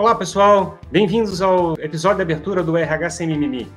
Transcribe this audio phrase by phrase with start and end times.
[0.00, 0.78] Olá, pessoal.
[0.90, 3.70] Bem-vindos ao episódio de abertura do RH Sem Mimimi.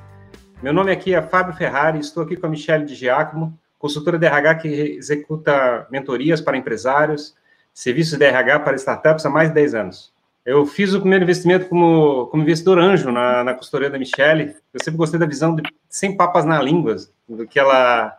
[0.62, 4.24] Meu nome aqui é Fábio Ferrari, estou aqui com a Michelle de Giacomo, consultora de
[4.24, 7.34] RH que executa mentorias para empresários,
[7.74, 10.14] serviços de RH para startups há mais de 10 anos.
[10.46, 14.56] Eu fiz o primeiro investimento como, como investidor anjo na, na consultoria da Michelle.
[14.72, 16.96] Eu sempre gostei da visão de sem papas na língua,
[17.28, 18.16] do que ela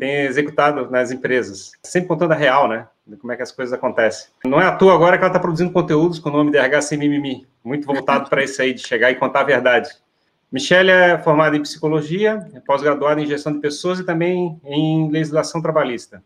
[0.00, 1.72] tem executado nas empresas.
[1.82, 2.88] Sempre contando a real, né?
[3.20, 4.30] Como é que as coisas acontecem.
[4.46, 6.80] Não é à toa agora que ela está produzindo conteúdos com o nome de RH
[6.82, 7.46] Sem Mimimi.
[7.62, 9.90] Muito voltado para isso aí, de chegar e contar a verdade.
[10.50, 15.60] Michelle é formada em psicologia, é pós-graduada em gestão de pessoas e também em legislação
[15.60, 16.24] trabalhista.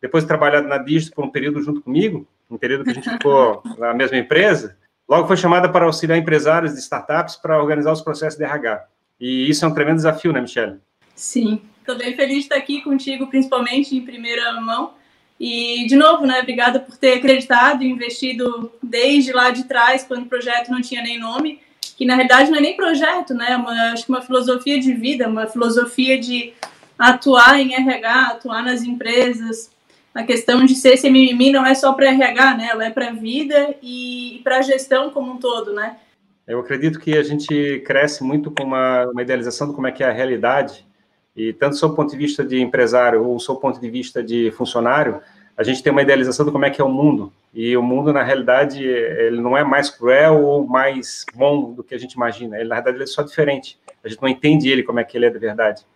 [0.00, 3.10] Depois de trabalhar na Digito por um período junto comigo, um período que a gente
[3.10, 4.76] ficou na mesma empresa,
[5.08, 8.86] logo foi chamada para auxiliar empresários de startups para organizar os processos de RH.
[9.20, 10.78] E isso é um tremendo desafio, né, Michelle?
[11.16, 14.92] Sim, estou bem feliz de estar aqui contigo, principalmente em primeira mão.
[15.40, 20.24] E, de novo, né, obrigada por ter acreditado e investido desde lá de trás, quando
[20.24, 21.60] o projeto não tinha nem nome,
[21.96, 25.28] que na realidade não é nem projeto, né, uma, acho que uma filosofia de vida,
[25.28, 26.52] uma filosofia de
[26.98, 29.70] atuar em RH, atuar nas empresas,
[30.12, 32.68] a questão de ser mimimi não é só para RH, né?
[32.72, 35.96] Ela é para a vida e para a gestão como um todo, né?
[36.44, 40.02] Eu acredito que a gente cresce muito com uma, uma idealização de como é que
[40.02, 40.87] é a realidade
[41.38, 45.20] e tanto do ponto de vista de empresário ou do ponto de vista de funcionário,
[45.56, 47.32] a gente tem uma idealização de como é que é o mundo.
[47.54, 51.94] E o mundo, na realidade, ele não é mais cruel ou mais bom do que
[51.94, 52.56] a gente imagina.
[52.58, 53.78] Ele, na realidade, ele é só diferente.
[54.02, 55.86] A gente não entende ele como é que ele é de verdade.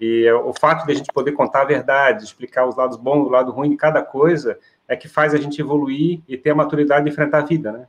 [0.00, 3.30] E o fato de a gente poder contar a verdade, explicar os lados bons, o
[3.30, 7.04] lado ruim de cada coisa, é que faz a gente evoluir e ter a maturidade
[7.04, 7.86] de enfrentar a vida, né?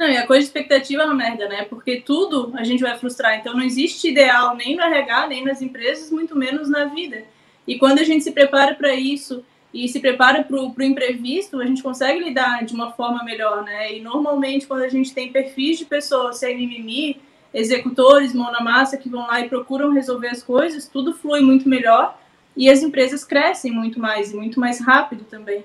[0.00, 1.66] Não, e a coisa de expectativa é uma merda, né?
[1.66, 3.38] Porque tudo a gente vai frustrar.
[3.38, 7.24] Então não existe ideal nem no RH, nem nas empresas, muito menos na vida.
[7.68, 11.66] E quando a gente se prepara para isso e se prepara para o imprevisto, a
[11.66, 13.94] gente consegue lidar de uma forma melhor, né?
[13.94, 17.20] E normalmente quando a gente tem perfis de pessoas sem mimimi,
[17.52, 21.68] executores, mão na massa, que vão lá e procuram resolver as coisas, tudo flui muito
[21.68, 22.18] melhor
[22.56, 25.62] e as empresas crescem muito mais e muito mais rápido também.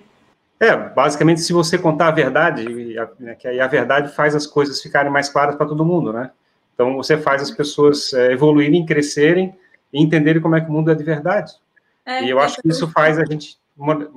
[0.59, 2.65] É, basicamente, se você contar a verdade,
[3.19, 6.31] né, que aí a verdade faz as coisas ficarem mais claras para todo mundo, né?
[6.73, 9.55] Então, você faz as pessoas é, evoluírem, crescerem
[9.91, 11.53] e entenderem como é que o mundo é de verdade.
[12.05, 13.57] É, e eu acho que isso faz a gente,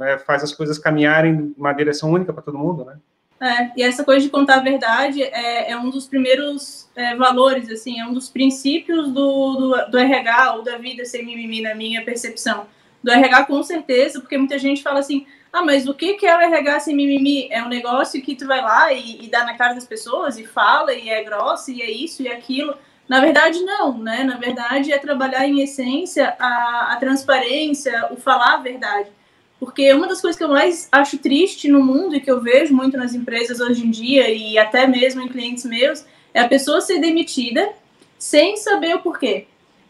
[0.03, 2.97] é, faz as coisas caminharem de uma direção única para todo mundo, né?
[3.41, 7.70] É, e essa coisa de contar a verdade é, é um dos primeiros é, valores,
[7.70, 11.75] assim, é um dos princípios do, do, do, RH ou da vida sem mimimi, na
[11.75, 12.66] minha percepção.
[13.03, 16.36] Do RH, com certeza, porque muita gente fala assim, ah, mas o que, que é
[16.36, 17.48] o RH sem mimimi?
[17.50, 20.47] É um negócio que tu vai lá e, e dá na cara das pessoas e
[20.47, 22.75] fala e é grossa e é isso e aquilo.
[23.09, 24.22] Na verdade, não, né?
[24.22, 29.08] Na verdade, é trabalhar em essência a, a transparência, o falar a verdade.
[29.58, 32.75] Porque uma das coisas que eu mais acho triste no mundo e que eu vejo
[32.75, 36.81] muito nas empresas hoje em dia e até mesmo em clientes meus é a pessoa
[36.81, 37.70] ser demitida
[38.19, 39.47] sem saber o porquê.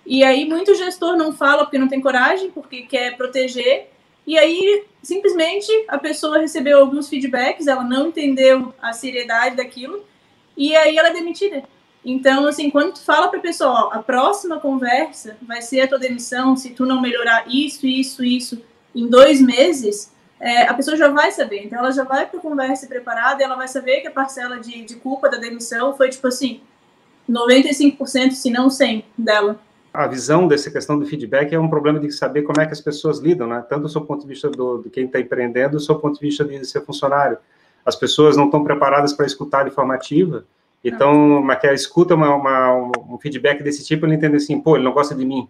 [0.07, 3.91] E aí muito gestor não fala porque não tem coragem, porque quer proteger.
[4.28, 10.05] E aí simplesmente a pessoa recebeu alguns feedbacks, ela não entendeu a seriedade daquilo
[10.55, 11.62] e aí ela é demitida.
[12.05, 15.88] Então, assim, quando tu fala para a pessoa, ó, a próxima conversa vai ser a
[15.88, 18.62] tua demissão se tu não melhorar isso, isso, isso
[18.94, 21.65] em dois meses, é, a pessoa já vai saber.
[21.65, 24.61] Então, ela já vai para a conversa preparada e ela vai saber que a parcela
[24.61, 26.61] de, de culpa da demissão foi, tipo assim,
[27.27, 29.59] 95%, se não 100% dela.
[29.93, 32.81] A visão dessa questão do feedback é um problema de saber como é que as
[32.81, 33.65] pessoas lidam, né?
[33.69, 36.26] Tanto do seu ponto de vista do, de quem está empreendendo, do seu ponto de
[36.26, 37.38] vista de ser funcionário.
[37.84, 40.44] As pessoas não estão preparadas para escutar de forma ativa,
[40.84, 42.72] então, mas que a escuta uma, uma,
[43.12, 45.49] um feedback desse tipo, ele entende assim, pô, ele não gosta de mim,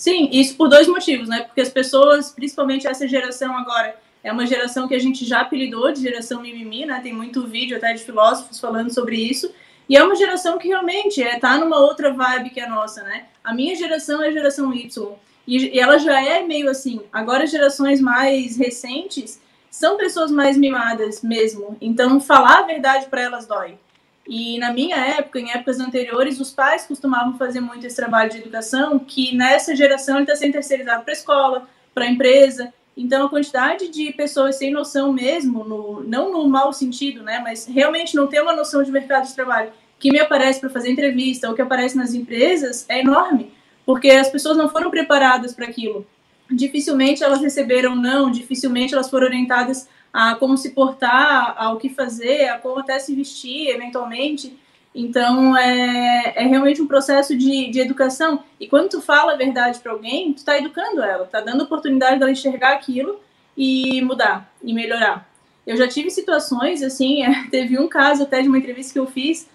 [0.00, 1.42] Sim, isso por dois motivos, né?
[1.42, 5.92] Porque as pessoas, principalmente essa geração agora, é uma geração que a gente já apelidou
[5.92, 7.00] de geração mimimi, né?
[7.02, 9.52] Tem muito vídeo até de filósofos falando sobre isso.
[9.86, 13.26] E é uma geração que realmente é, tá numa outra vibe que a nossa, né?
[13.42, 15.12] A minha geração é a geração Y.
[15.46, 17.02] E, e ela já é meio assim.
[17.12, 19.40] Agora, as gerações mais recentes
[19.70, 21.76] são pessoas mais mimadas mesmo.
[21.80, 23.78] Então, falar a verdade para elas dói.
[24.26, 28.38] E na minha época, em épocas anteriores, os pais costumavam fazer muito esse trabalho de
[28.38, 32.72] educação, que nessa geração ele está sendo terceirizado para a escola, para a empresa.
[32.96, 37.66] Então, a quantidade de pessoas sem noção mesmo, no, não no mau sentido, né, mas
[37.66, 41.48] realmente não ter uma noção de mercado de trabalho, que me aparece para fazer entrevista
[41.48, 43.52] ou que aparece nas empresas, é enorme,
[43.84, 46.06] porque as pessoas não foram preparadas para aquilo.
[46.50, 52.48] Dificilmente elas receberam não, dificilmente elas foram orientadas a como se portar, ao que fazer,
[52.48, 54.58] a como até se vestir eventualmente.
[54.92, 58.42] Então, é, é realmente um processo de, de educação.
[58.58, 62.18] E quando tu fala a verdade para alguém, tu está educando ela, tá dando oportunidade
[62.18, 63.20] dela enxergar aquilo
[63.56, 65.30] e mudar, e melhorar.
[65.66, 69.06] Eu já tive situações, assim, é, teve um caso até de uma entrevista que eu
[69.06, 69.48] fiz,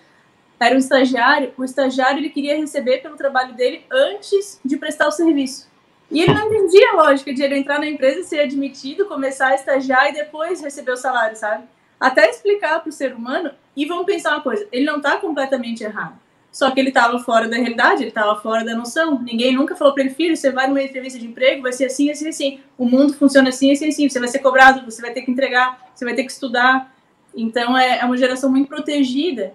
[0.59, 5.11] era um estagiário, o estagiário ele queria receber pelo trabalho dele antes de prestar o
[5.11, 5.69] serviço.
[6.09, 9.55] E ele não entendia a lógica de ele entrar na empresa, ser admitido, começar a
[9.55, 11.63] estagiar e depois receber o salário, sabe?
[11.99, 15.83] Até explicar para o ser humano, e vamos pensar uma coisa, ele não está completamente
[15.83, 16.19] errado.
[16.55, 19.21] Só que ele estava fora da realidade, ele estava fora da noção.
[19.21, 22.09] Ninguém nunca falou para ele, filho, você vai numa entrevista de emprego, vai ser assim,
[22.09, 22.59] assim, assim.
[22.77, 24.07] O mundo funciona assim, assim, assim.
[24.07, 26.95] Você vai ser cobrado, você vai ter que entregar, você vai ter que estudar.
[27.35, 29.53] Então, é, é uma geração muito protegida.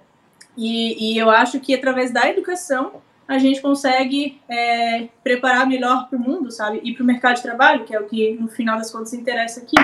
[0.61, 6.19] E, e eu acho que através da educação a gente consegue é, preparar melhor para
[6.19, 6.83] o mundo, sabe?
[6.85, 9.61] E para o mercado de trabalho, que é o que no final das contas interessa
[9.61, 9.77] aqui.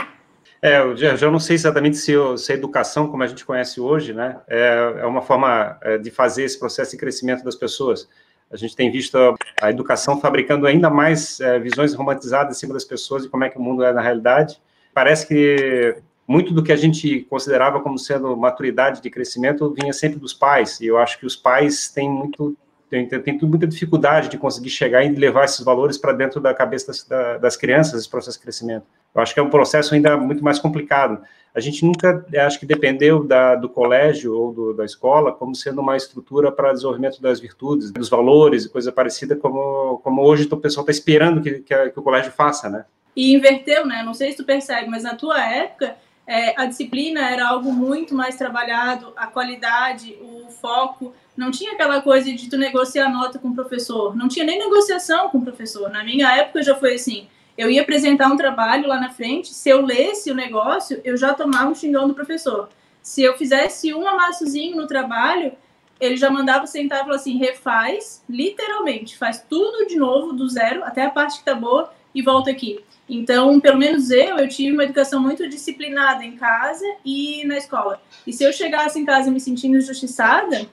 [0.61, 4.13] É, eu já, não sei exatamente se, se, a educação, como a gente conhece hoje,
[4.13, 8.07] né, é, é uma forma é, de fazer esse processo de crescimento das pessoas.
[8.51, 9.17] A gente tem visto
[9.61, 13.49] a educação fabricando ainda mais é, visões romantizadas em cima das pessoas e como é
[13.49, 14.61] que o mundo é na realidade.
[14.93, 15.97] Parece que
[16.27, 20.81] muito do que a gente considerava como sendo maturidade de crescimento vinha sempre dos pais,
[20.81, 22.57] e eu acho que os pais têm muito
[22.89, 26.87] tem, tem, muita dificuldade de conseguir chegar e levar esses valores para dentro da cabeça
[26.87, 28.87] das, das, crianças, esse processo de crescimento.
[29.15, 31.21] Eu acho que é um processo ainda muito mais complicado.
[31.53, 35.81] A gente nunca, acho que dependeu da, do colégio ou do, da escola como sendo
[35.81, 40.57] uma estrutura para desenvolvimento das virtudes, dos valores e coisa parecida, como, como hoje o
[40.57, 42.85] pessoal está esperando que, que, que o colégio faça, né?
[43.17, 44.03] E inverteu, né?
[44.05, 45.97] Não sei se tu percebe, mas na tua época
[46.27, 51.15] é, a disciplina era algo muito mais trabalhado, a qualidade, o foco.
[51.37, 54.17] Não tinha aquela coisa de tu negociar nota com o professor.
[54.17, 55.89] Não tinha nem negociação com o professor.
[55.89, 57.29] Na minha época já foi assim.
[57.57, 61.33] Eu ia apresentar um trabalho lá na frente, se eu lesse o negócio, eu já
[61.33, 62.69] tomava um xingão do professor.
[63.01, 65.53] Se eu fizesse um amassozinho no trabalho,
[65.99, 70.85] ele já mandava sentar e falar assim: refaz, literalmente, faz tudo de novo, do zero,
[70.85, 72.81] até a parte que tá boa, e volta aqui.
[73.09, 78.01] Então, pelo menos eu, eu tive uma educação muito disciplinada em casa e na escola.
[78.27, 80.67] E se eu chegasse em casa me sentindo injustiçada,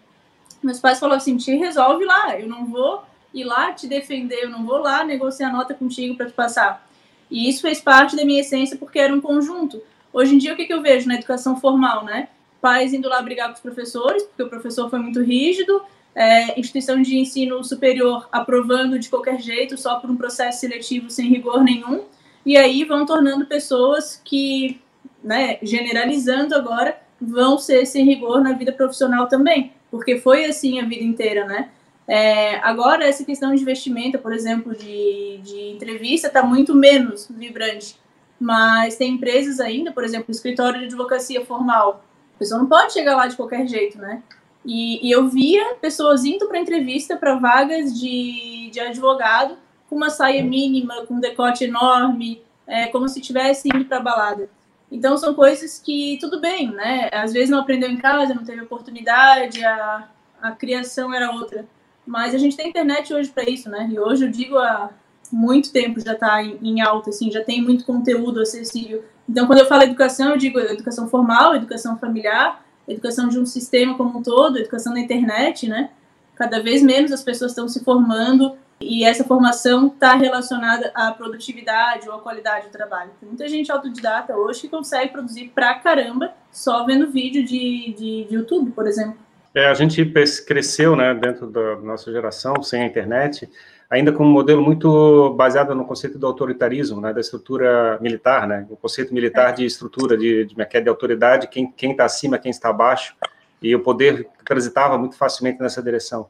[0.61, 3.03] meus pais falavam assim: te resolve lá, eu não vou
[3.33, 6.87] ir lá te defender, eu não vou lá negociar nota contigo para te passar.
[7.29, 9.81] E isso fez parte da minha essência porque era um conjunto.
[10.11, 12.29] Hoje em dia, o que, que eu vejo na educação formal, né?
[12.61, 15.81] Pais indo lá brigar com os professores, porque o professor foi muito rígido,
[16.15, 21.27] é, instituição de ensino superior aprovando de qualquer jeito, só por um processo seletivo sem
[21.27, 22.05] rigor nenhum
[22.45, 24.81] e aí vão tornando pessoas que,
[25.23, 30.85] né, generalizando agora, vão ser sem rigor na vida profissional também, porque foi assim a
[30.85, 31.69] vida inteira, né?
[32.05, 37.97] É, agora, essa questão de investimento, por exemplo, de, de entrevista, está muito menos vibrante.
[38.39, 42.03] Mas tem empresas ainda, por exemplo, escritório de advocacia formal.
[42.35, 44.21] A pessoa não pode chegar lá de qualquer jeito, né?
[44.65, 49.57] E, e eu via pessoas indo para entrevista para vagas de, de advogado
[49.93, 54.49] com uma saia mínima, com um decote enorme, é, como se tivesse indo para balada.
[54.91, 57.09] Então são coisas que tudo bem, né?
[57.13, 60.07] Às vezes não aprendeu em casa, não teve oportunidade, a,
[60.41, 61.65] a criação era outra.
[62.05, 63.87] Mas a gente tem internet hoje para isso, né?
[63.91, 64.89] E hoje eu digo há
[65.31, 69.03] muito tempo já está em, em alta, assim, já tem muito conteúdo acessível.
[69.29, 73.95] Então quando eu falo educação, eu digo educação formal, educação familiar, educação de um sistema
[73.95, 75.91] como um todo, educação na internet, né?
[76.35, 82.07] Cada vez menos as pessoas estão se formando e essa formação está relacionada à produtividade
[82.07, 83.11] ou à qualidade do trabalho.
[83.19, 88.25] Tem muita gente autodidata hoje que consegue produzir pra caramba só vendo vídeo de, de,
[88.25, 89.17] de YouTube, por exemplo.
[89.55, 90.03] É, a gente
[90.47, 93.47] cresceu, né, dentro da nossa geração, sem a internet,
[93.87, 98.65] ainda com um modelo muito baseado no conceito do autoritarismo, né, da estrutura militar, né,
[98.69, 99.53] o conceito militar é.
[99.53, 103.15] de estrutura, de, de, de autoridade, quem está acima, quem está abaixo,
[103.61, 106.27] e o poder transitava muito facilmente nessa direção.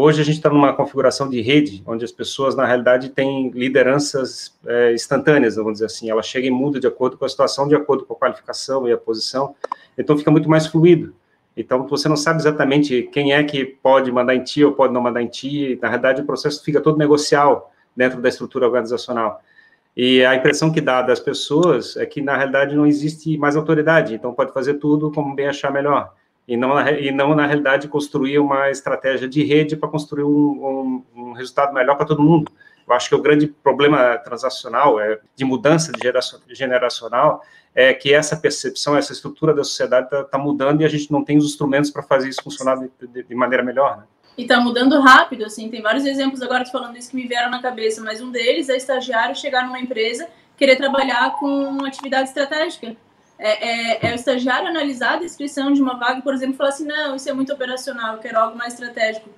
[0.00, 4.56] Hoje a gente está numa configuração de rede, onde as pessoas, na realidade, têm lideranças
[4.64, 6.08] é, instantâneas, vamos dizer assim.
[6.08, 8.92] Ela chega e muda de acordo com a situação, de acordo com a qualificação e
[8.92, 9.56] a posição.
[9.98, 11.16] Então fica muito mais fluido.
[11.56, 15.00] Então você não sabe exatamente quem é que pode mandar em ti ou pode não
[15.00, 15.76] mandar em ti.
[15.82, 19.42] Na realidade, o processo fica todo negocial dentro da estrutura organizacional.
[19.96, 24.14] E a impressão que dá das pessoas é que, na realidade, não existe mais autoridade.
[24.14, 26.14] Então pode fazer tudo como bem achar melhor
[26.48, 30.30] e não, na, e não, na realidade, construir uma estratégia de rede para construir um,
[30.30, 32.50] um, um, resultado melhor para todo mundo.
[32.86, 37.42] Eu acho que o grande problema transacional, é, de mudança de geração, generacional,
[37.74, 41.22] é que essa percepção, essa estrutura da sociedade está tá mudando e a gente não
[41.22, 43.98] tem os instrumentos para fazer isso funcionar de, de, de maneira melhor.
[43.98, 44.04] Né?
[44.38, 47.60] E está mudando rápido, assim, tem vários exemplos agora falando isso que me vieram na
[47.60, 50.26] cabeça, mas um deles é estagiário chegar numa empresa,
[50.56, 52.96] querer trabalhar com atividade estratégica,
[53.38, 56.84] é, é, é, o estagiário analisar a descrição de uma vaga, por exemplo, falar assim,
[56.84, 59.30] não, isso é muito operacional, eu quero algo mais estratégico.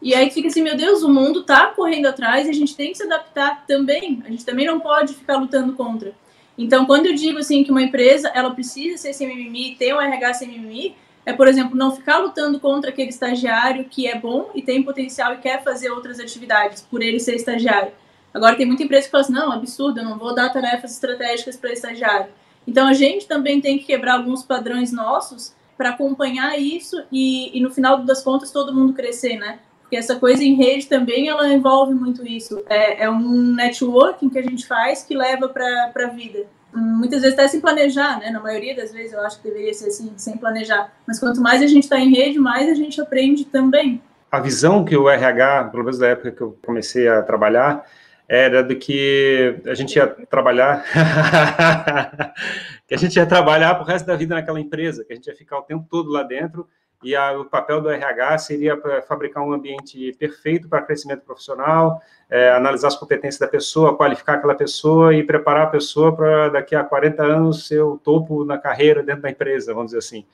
[0.00, 2.90] E aí fica assim, meu Deus, o mundo está correndo atrás e a gente tem
[2.90, 4.20] que se adaptar também.
[4.26, 6.12] A gente também não pode ficar lutando contra.
[6.58, 10.00] Então, quando eu digo assim que uma empresa ela precisa ser sem mimimi, ter um
[10.00, 14.50] RH sem mimimi, é, por exemplo, não ficar lutando contra aquele estagiário que é bom
[14.54, 17.92] e tem potencial e quer fazer outras atividades por ele ser estagiário.
[18.34, 21.56] Agora, tem muita empresa que fala assim: não, absurdo, eu não vou dar tarefas estratégicas
[21.56, 22.26] para estagiário.
[22.66, 27.60] Então, a gente também tem que quebrar alguns padrões nossos para acompanhar isso e, e,
[27.60, 29.58] no final das contas, todo mundo crescer, né?
[29.82, 32.62] Porque essa coisa em rede também, ela envolve muito isso.
[32.68, 37.38] É, é um networking que a gente faz que leva para a vida muitas vezes
[37.38, 38.30] até sem planejar, né?
[38.30, 40.90] Na maioria das vezes eu acho que deveria ser assim, sem planejar.
[41.06, 44.00] Mas quanto mais a gente está em rede, mais a gente aprende também.
[44.30, 47.84] A visão que o RH, pelo menos da época que eu comecei a trabalhar,
[48.32, 50.82] era do que a gente ia trabalhar,
[52.88, 55.26] que a gente ia trabalhar para o resto da vida naquela empresa, que a gente
[55.26, 56.66] ia ficar o tempo todo lá dentro
[57.04, 62.52] e a, o papel do RH seria fabricar um ambiente perfeito para crescimento profissional, é,
[62.52, 66.82] analisar as competências da pessoa, qualificar aquela pessoa e preparar a pessoa para daqui a
[66.82, 70.24] 40 anos ser o topo na carreira dentro da empresa, vamos dizer assim.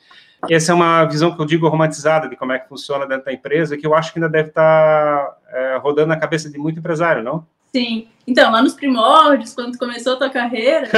[0.49, 3.33] Essa é uma visão que eu digo romantizada de como é que funciona dentro da
[3.33, 6.78] empresa, que eu acho que ainda deve estar tá, é, rodando na cabeça de muito
[6.78, 7.45] empresário, não?
[7.75, 8.08] Sim.
[8.26, 10.88] Então, lá nos primórdios, quando começou a tua carreira,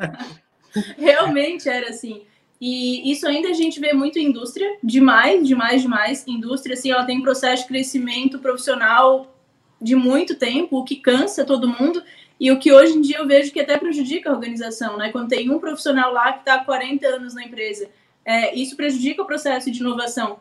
[0.96, 2.22] realmente era assim.
[2.60, 6.24] E isso ainda a gente vê muito em indústria, demais, demais, demais.
[6.26, 9.34] Indústria, assim, ela tem um processo de crescimento profissional
[9.80, 12.02] de muito tempo, o que cansa todo mundo,
[12.38, 15.10] e o que hoje em dia eu vejo que até prejudica a organização, né?
[15.10, 17.88] Quando tem um profissional lá que está há 40 anos na empresa,
[18.24, 20.38] é, isso prejudica o processo de inovação.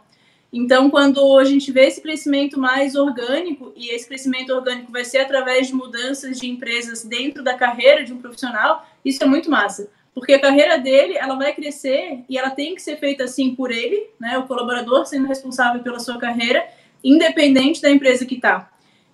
[0.51, 5.19] Então, quando a gente vê esse crescimento mais orgânico, e esse crescimento orgânico vai ser
[5.19, 9.89] através de mudanças de empresas dentro da carreira de um profissional, isso é muito massa
[10.19, 13.71] porque a carreira dele ela vai crescer e ela tem que ser feita assim por
[13.71, 16.67] ele, né, o colaborador sendo responsável pela sua carreira,
[17.01, 18.69] independente da empresa que está.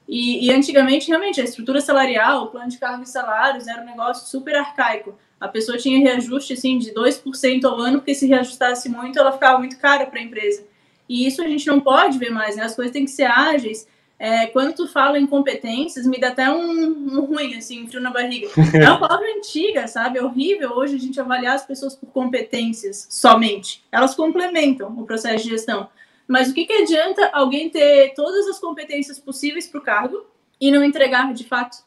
[0.07, 3.85] E, e, antigamente, realmente, a estrutura salarial, o plano de cargos e salários era um
[3.85, 5.15] negócio super arcaico.
[5.39, 9.57] A pessoa tinha reajuste assim, de 2% ao ano, porque se reajustasse muito, ela ficava
[9.57, 10.63] muito cara para a empresa.
[11.07, 12.63] E isso a gente não pode ver mais, né?
[12.63, 16.49] As coisas têm que ser ágeis, é, quando tu fala em competências, me dá até
[16.49, 18.47] um, um, ruim, assim, um frio na barriga.
[18.73, 20.19] É uma palavra antiga, sabe?
[20.19, 23.83] É horrível hoje a gente avaliar as pessoas por competências somente.
[23.91, 25.89] Elas complementam o processo de gestão.
[26.27, 30.25] Mas o que, que adianta alguém ter todas as competências possíveis para o cargo
[30.59, 31.77] e não entregar de fato?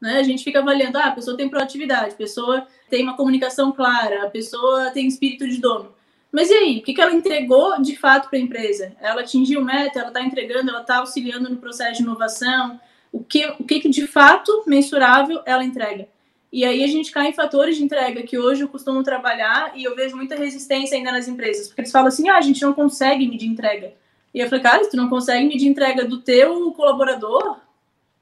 [0.00, 0.18] Né?
[0.18, 4.24] A gente fica avaliando, ah, a pessoa tem proatividade, a pessoa tem uma comunicação clara,
[4.24, 5.92] a pessoa tem espírito de dono.
[6.32, 8.96] Mas e aí, o que, que ela entregou de fato para a empresa?
[8.98, 12.80] Ela atingiu meta, ela está entregando, ela está auxiliando no processo de inovação?
[13.12, 16.08] O que, o que, que de fato mensurável ela entrega?
[16.50, 19.84] E aí a gente cai em fatores de entrega que hoje eu costumo trabalhar e
[19.84, 22.72] eu vejo muita resistência ainda nas empresas, porque eles falam assim, ah, a gente não
[22.72, 23.94] consegue medir entrega.
[24.34, 27.58] E eu falei, cara, se tu não consegue medir entrega do teu colaborador,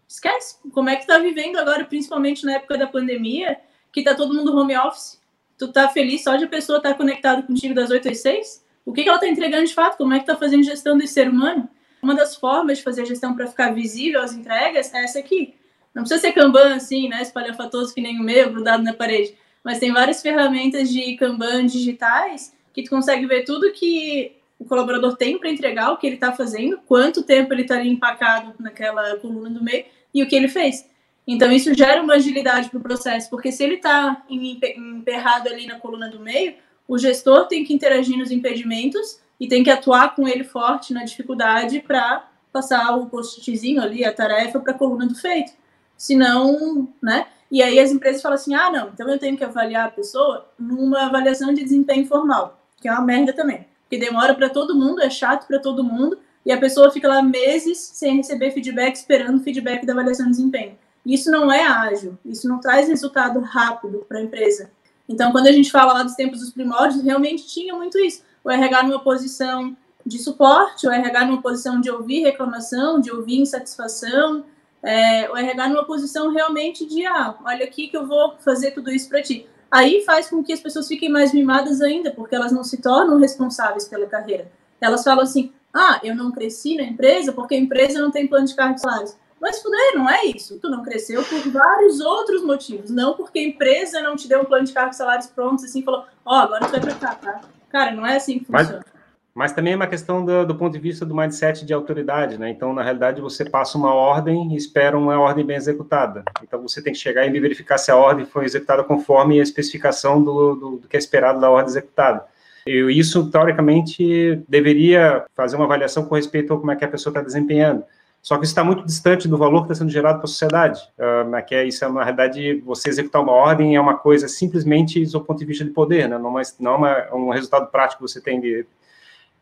[0.08, 0.56] esquece.
[0.72, 3.60] Como é que tá vivendo agora, principalmente na época da pandemia,
[3.92, 5.19] que tá todo mundo home office?
[5.60, 8.64] Tu tá feliz só de a pessoa estar tá conectada contigo das 8 às 6?
[8.86, 9.98] O que, que ela está entregando de fato?
[9.98, 11.68] Como é que está fazendo gestão desse ser humano?
[12.02, 15.54] Uma das formas de fazer gestão para ficar visível as entregas é essa aqui.
[15.94, 17.20] Não precisa ser Kanban assim, né?
[17.20, 19.34] Espalhafatoso que nem o meu, grudado na parede.
[19.62, 25.16] Mas tem várias ferramentas de Kanban digitais que tu consegue ver tudo que o colaborador
[25.16, 29.16] tem para entregar, o que ele está fazendo, quanto tempo ele está ali empacado naquela
[29.16, 30.88] coluna do meio e o que ele fez.
[31.32, 35.78] Então, isso gera uma agilidade para o processo, porque se ele está emperrado ali na
[35.78, 36.54] coluna do meio,
[36.88, 41.04] o gestor tem que interagir nos impedimentos e tem que atuar com ele forte na
[41.04, 45.52] dificuldade para passar o post-itzinho ali, a tarefa, para a coluna do feito.
[45.96, 47.28] Senão, né?
[47.49, 50.50] E aí as empresas falam assim: ah, não, então eu tenho que avaliar a pessoa
[50.58, 53.68] numa avaliação de desempenho formal, que é uma merda também.
[53.82, 57.22] Porque demora para todo mundo, é chato para todo mundo, e a pessoa fica lá
[57.22, 60.76] meses sem receber feedback, esperando o feedback da avaliação de desempenho.
[61.04, 64.71] Isso não é ágil, isso não traz resultado rápido para a empresa.
[65.09, 68.23] Então, quando a gente fala lá dos tempos dos primórdios, realmente tinha muito isso.
[68.45, 73.40] O RH numa posição de suporte, o RH numa posição de ouvir reclamação, de ouvir
[73.40, 74.45] insatisfação,
[74.83, 78.90] é, o RH numa posição realmente de, ah, olha aqui que eu vou fazer tudo
[78.90, 79.47] isso para ti.
[79.71, 83.19] Aí faz com que as pessoas fiquem mais mimadas ainda, porque elas não se tornam
[83.19, 84.50] responsáveis pela carreira.
[84.80, 88.47] Elas falam assim, ah, eu não cresci na empresa porque a empresa não tem plano
[88.47, 89.16] de cargos salários.
[89.40, 90.59] Mas fuder, não é isso.
[90.61, 92.90] Tu não cresceu por vários outros motivos.
[92.90, 95.82] Não porque a empresa não te deu um plano de cargos e salários prontos assim
[95.82, 97.40] falou, ó, oh, agora tu vai pra cá, tá?
[97.70, 98.82] Cara, não é assim que funciona.
[98.85, 98.92] Mas,
[99.32, 102.50] mas também é uma questão do, do, ponto de vista do mindset de autoridade, né?
[102.50, 106.23] Então, na realidade, você passa uma ordem e espera uma ordem bem executada.
[106.42, 110.23] Então, você tem que chegar e verificar se a ordem foi executada conforme a especificação
[110.23, 112.26] do, do, do que é esperado da ordem executada.
[112.66, 117.11] E isso, teoricamente, deveria fazer uma avaliação com respeito a como é que a pessoa
[117.11, 117.85] está desempenhando.
[118.22, 120.80] Só que isso está muito distante do valor que está sendo gerado para a sociedade.
[120.98, 125.04] Uh, que é, isso é, na realidade, você executar uma ordem é uma coisa simplesmente
[125.06, 126.18] do ponto de vista de poder, né?
[126.18, 128.66] não, é, não é um resultado prático que você tem de,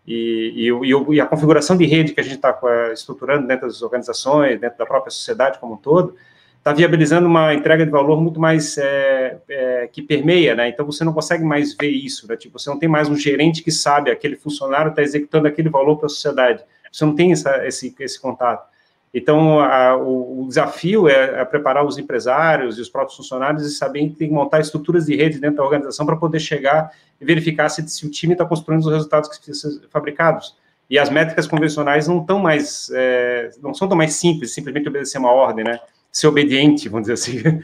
[0.06, 2.58] e, e, e, a configuração de rede que a gente está
[2.94, 6.14] estruturando dentro das organizações, dentro da própria sociedade como um todo,
[6.56, 10.68] está viabilizando uma entrega de valor muito mais é, é, que permeia, né?
[10.68, 12.36] Então você não consegue mais ver isso, né?
[12.36, 15.96] Tipo, você não tem mais um gerente que sabe aquele funcionário está executando aquele valor
[15.96, 16.64] para a sociedade.
[16.90, 18.68] Você não tem essa, esse, esse contato.
[19.12, 23.70] Então, a, o, o, desafio é, é, preparar os empresários e os próprios funcionários e
[23.70, 27.24] saber que tem que montar estruturas de rede dentro da organização para poder chegar e
[27.24, 29.50] verificar se, se o time está construindo os resultados que
[29.90, 30.54] fabricados.
[30.90, 35.18] E as métricas convencionais não estão mais, é, não são tão mais simples, simplesmente obedecer
[35.18, 35.80] uma ordem, né?
[36.10, 37.62] Ser obediente, vamos dizer assim.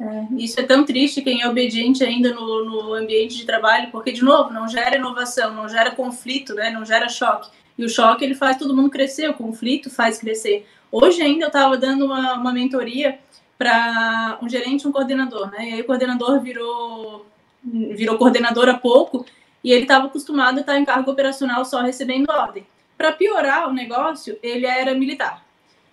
[0.00, 4.12] É, isso é tão triste quem é obediente ainda no, no ambiente de trabalho, porque,
[4.12, 6.70] de novo, não gera inovação, não gera conflito, né?
[6.70, 7.50] não gera choque.
[7.78, 10.66] E o choque ele faz todo mundo crescer, o conflito faz crescer.
[10.90, 13.18] Hoje ainda eu estava dando uma, uma mentoria
[13.56, 15.70] para um gerente e um coordenador, né?
[15.70, 17.26] E aí o coordenador virou,
[17.62, 19.24] virou coordenador há pouco
[19.62, 22.66] e ele estava acostumado a estar em cargo operacional só recebendo ordem.
[22.96, 25.44] Para piorar o negócio, ele era militar.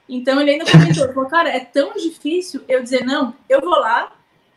[0.07, 4.11] Então ele ainda comentou, falou, cara, é tão difícil eu dizer, não, eu vou lá,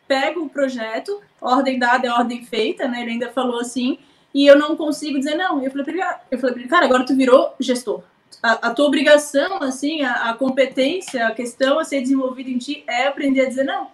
[0.07, 3.01] pego o projeto, ordem dada é ordem feita, né?
[3.01, 3.99] Ele ainda falou assim,
[4.33, 5.63] e eu não consigo dizer não.
[5.63, 8.03] Eu falei para ele, eu falei pra ele, cara, agora tu virou gestor
[8.41, 12.83] a, a, tua obrigação, assim, a, a, competência, a questão a ser desenvolvida em ti
[12.87, 13.87] é aprender a dizer não.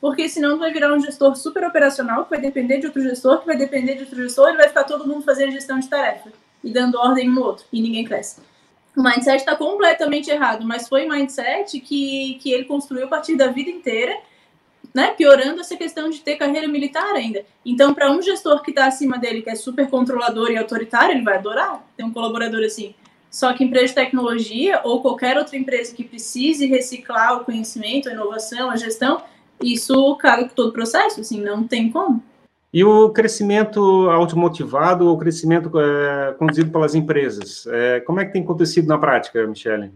[0.00, 3.40] Porque senão tu vai virar um gestor super operacional, que vai depender de outro gestor,
[3.40, 6.32] que vai depender de outro gestor, e vai ficar todo mundo fazendo gestão de tarefa
[6.64, 8.40] e dando ordem um no outro, e ninguém cresce.
[8.96, 13.36] O mindset está completamente errado, mas foi o mindset que, que ele construiu a partir
[13.36, 14.16] da vida inteira,
[14.94, 17.44] né, piorando essa questão de ter carreira militar ainda.
[17.64, 21.24] Então, para um gestor que está acima dele, que é super controlador e autoritário, ele
[21.24, 22.94] vai adorar ter um colaborador assim.
[23.30, 28.12] Só que empresa de tecnologia ou qualquer outra empresa que precise reciclar o conhecimento, a
[28.12, 29.22] inovação, a gestão,
[29.62, 32.22] isso caga com todo o processo, assim, não tem como.
[32.72, 38.42] E o crescimento automotivado ou crescimento é, conduzido pelas empresas, é, como é que tem
[38.42, 39.92] acontecido na prática, Michele?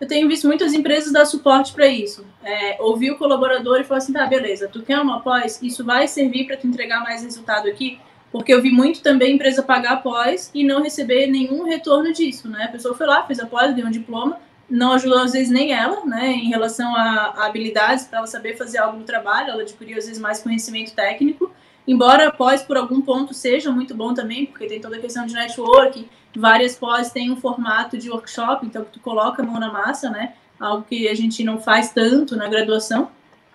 [0.00, 2.26] Eu tenho visto muitas empresas dar suporte para isso.
[2.42, 5.62] É, ouvir o colaborador e falar assim, tá, beleza, tu quer uma pós?
[5.62, 7.98] Isso vai servir para tu entregar mais resultado aqui?
[8.32, 12.64] Porque eu vi muito também empresa pagar pós e não receber nenhum retorno disso, né?
[12.64, 15.72] A pessoa foi lá, fez a pós, deu um diploma, não ajudou às vezes nem
[15.72, 16.32] ela, né?
[16.32, 20.06] Em relação a, a habilidades para ela saber fazer algo no trabalho, ela adquiriu às
[20.06, 21.52] vezes mais conhecimento técnico.
[21.86, 25.34] Embora pós por algum ponto seja muito bom também, porque tem toda a questão de
[25.34, 30.08] network, várias pós têm um formato de workshop, então tu coloca a mão na massa,
[30.08, 30.34] né?
[30.58, 33.10] Algo que a gente não faz tanto na graduação.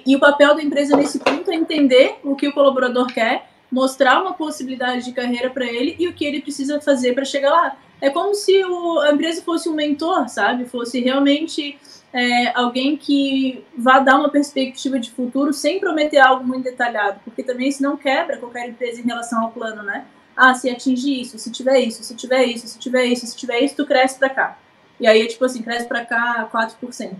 [0.05, 4.21] E o papel da empresa nesse ponto é entender o que o colaborador quer mostrar
[4.21, 7.77] uma possibilidade de carreira para ele e o que ele precisa fazer para chegar lá.
[8.01, 10.65] É como se o, a empresa fosse um mentor, sabe?
[10.65, 11.77] Fosse realmente
[12.11, 17.43] é, alguém que vá dar uma perspectiva de futuro sem prometer algo muito detalhado, porque
[17.43, 20.05] também isso não quebra qualquer empresa em relação ao plano, né?
[20.35, 23.59] Ah, se atingir isso, se tiver isso, se tiver isso, se tiver isso, se tiver
[23.59, 24.57] isso, tu cresce para cá.
[24.99, 27.17] E aí é tipo assim, cresce para cá 4%.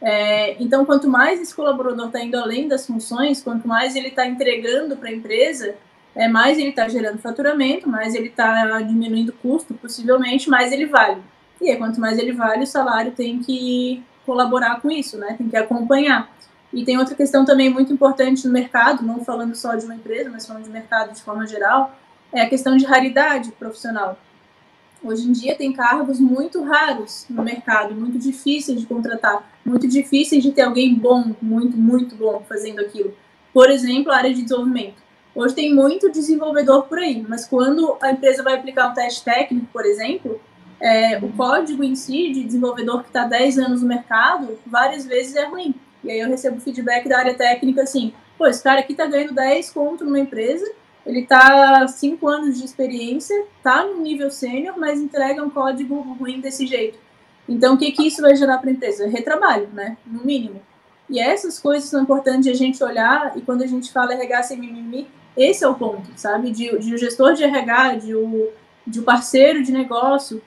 [0.00, 4.26] É, então, quanto mais esse colaborador está indo além das funções, quanto mais ele está
[4.26, 5.74] entregando para a empresa,
[6.14, 10.86] é, mais ele está gerando faturamento, mais ele está diminuindo o custo, possivelmente, mais ele
[10.86, 11.22] vale.
[11.60, 15.36] E aí, quanto mais ele vale, o salário tem que colaborar com isso, né?
[15.38, 16.30] Tem que acompanhar.
[16.72, 20.28] E tem outra questão também muito importante no mercado, não falando só de uma empresa,
[20.28, 21.96] mas falando de mercado de forma geral,
[22.32, 24.18] é a questão de raridade profissional.
[25.02, 30.42] Hoje em dia tem cargos muito raros no mercado, muito difíceis de contratar, muito difíceis
[30.42, 33.14] de ter alguém bom, muito, muito bom fazendo aquilo.
[33.52, 35.06] Por exemplo, a área de desenvolvimento.
[35.34, 39.66] Hoje tem muito desenvolvedor por aí, mas quando a empresa vai aplicar um teste técnico,
[39.72, 40.40] por exemplo,
[40.80, 45.34] é, o código em si de desenvolvedor que está 10 anos no mercado, várias vezes
[45.36, 45.74] é ruim.
[46.04, 49.34] E aí eu recebo feedback da área técnica assim, pô, esse cara aqui está ganhando
[49.34, 50.70] 10 conto numa empresa,
[51.04, 56.40] ele está 5 anos de experiência, está no nível sênior, mas entrega um código ruim
[56.40, 56.98] desse jeito.
[57.48, 59.08] Então, o que, que isso vai gerar para a empresa?
[59.08, 59.96] Retrabalho, né?
[60.04, 60.60] No mínimo.
[61.08, 64.58] E essas coisas são importantes a gente olhar, e quando a gente fala RH sem
[64.58, 66.50] mimimi, esse é o ponto, sabe?
[66.50, 68.50] De, de o gestor de RH, de o,
[68.84, 70.42] de o parceiro de negócio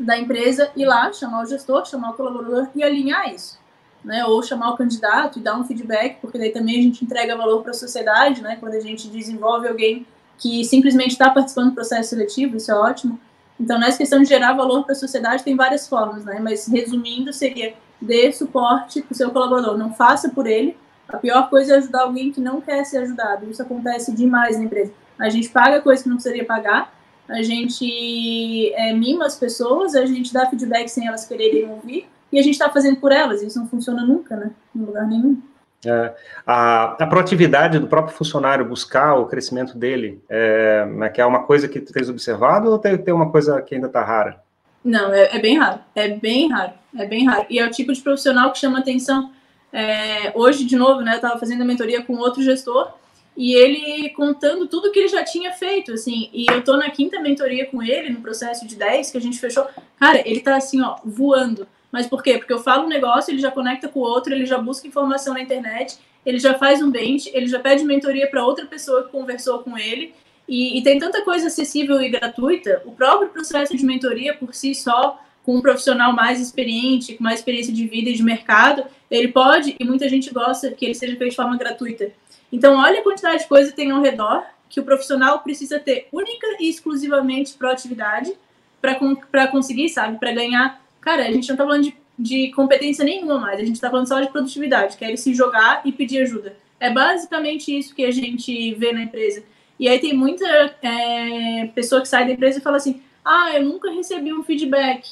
[0.00, 3.58] da empresa ir lá, chamar o gestor, chamar o colaborador e alinhar isso.
[4.04, 4.24] Né?
[4.24, 7.62] Ou chamar o candidato e dar um feedback, porque daí também a gente entrega valor
[7.62, 8.56] para a sociedade, né?
[8.58, 10.06] Quando a gente desenvolve alguém
[10.38, 13.20] que simplesmente está participando do processo seletivo, isso é ótimo.
[13.60, 16.40] Então, nessa questão de gerar valor para a sociedade, tem várias formas, né?
[16.40, 19.76] Mas resumindo, seria dê suporte para o seu colaborador.
[19.76, 20.76] Não faça por ele,
[21.08, 23.50] a pior coisa é ajudar alguém que não quer ser ajudado.
[23.50, 24.92] Isso acontece demais na empresa.
[25.18, 26.92] A gente paga coisa que não precisaria pagar,
[27.30, 32.38] a gente é, mima as pessoas, a gente dá feedback sem elas quererem ouvir, e
[32.38, 33.42] a gente está fazendo por elas.
[33.42, 34.50] Isso não funciona nunca, né?
[34.74, 35.40] Em lugar nenhum.
[35.86, 36.14] É,
[36.46, 41.44] a, a, proatividade do próprio funcionário buscar o crescimento dele, é, é que é uma
[41.44, 44.42] coisa que tu tens observado ou tem, tem uma coisa que ainda está rara?
[44.84, 47.46] Não, é, é, bem raro, é bem raro, é bem raro.
[47.48, 49.32] E é o tipo de profissional que chama atenção.
[49.72, 52.92] É, hoje, de novo, né, eu estava fazendo a mentoria com outro gestor
[53.40, 57.18] e ele contando tudo que ele já tinha feito, assim, e eu tô na quinta
[57.20, 59.66] mentoria com ele, no processo de 10 que a gente fechou,
[59.98, 61.66] cara, ele tá assim, ó, voando.
[61.90, 62.36] Mas por quê?
[62.36, 65.32] Porque eu falo um negócio, ele já conecta com o outro, ele já busca informação
[65.32, 69.10] na internet, ele já faz um bench, ele já pede mentoria para outra pessoa que
[69.10, 70.12] conversou com ele,
[70.46, 74.74] e, e, tem tanta coisa acessível e gratuita, o próprio processo de mentoria por si
[74.74, 79.28] só, com um profissional mais experiente, com mais experiência de vida e de mercado, ele
[79.28, 82.12] pode, e muita gente gosta que ele seja feito de forma gratuita.
[82.52, 86.08] Então, olha a quantidade de coisa que tem ao redor que o profissional precisa ter
[86.12, 88.32] única e exclusivamente proatividade
[88.80, 90.80] para conseguir, sabe, para ganhar.
[91.00, 94.06] Cara, a gente não está falando de, de competência nenhuma mais, a gente está falando
[94.06, 96.56] só de produtividade, que é ele se jogar e pedir ajuda.
[96.78, 99.42] É basicamente isso que a gente vê na empresa.
[99.78, 100.46] E aí tem muita
[100.82, 105.10] é, pessoa que sai da empresa e fala assim: ah, eu nunca recebi um feedback.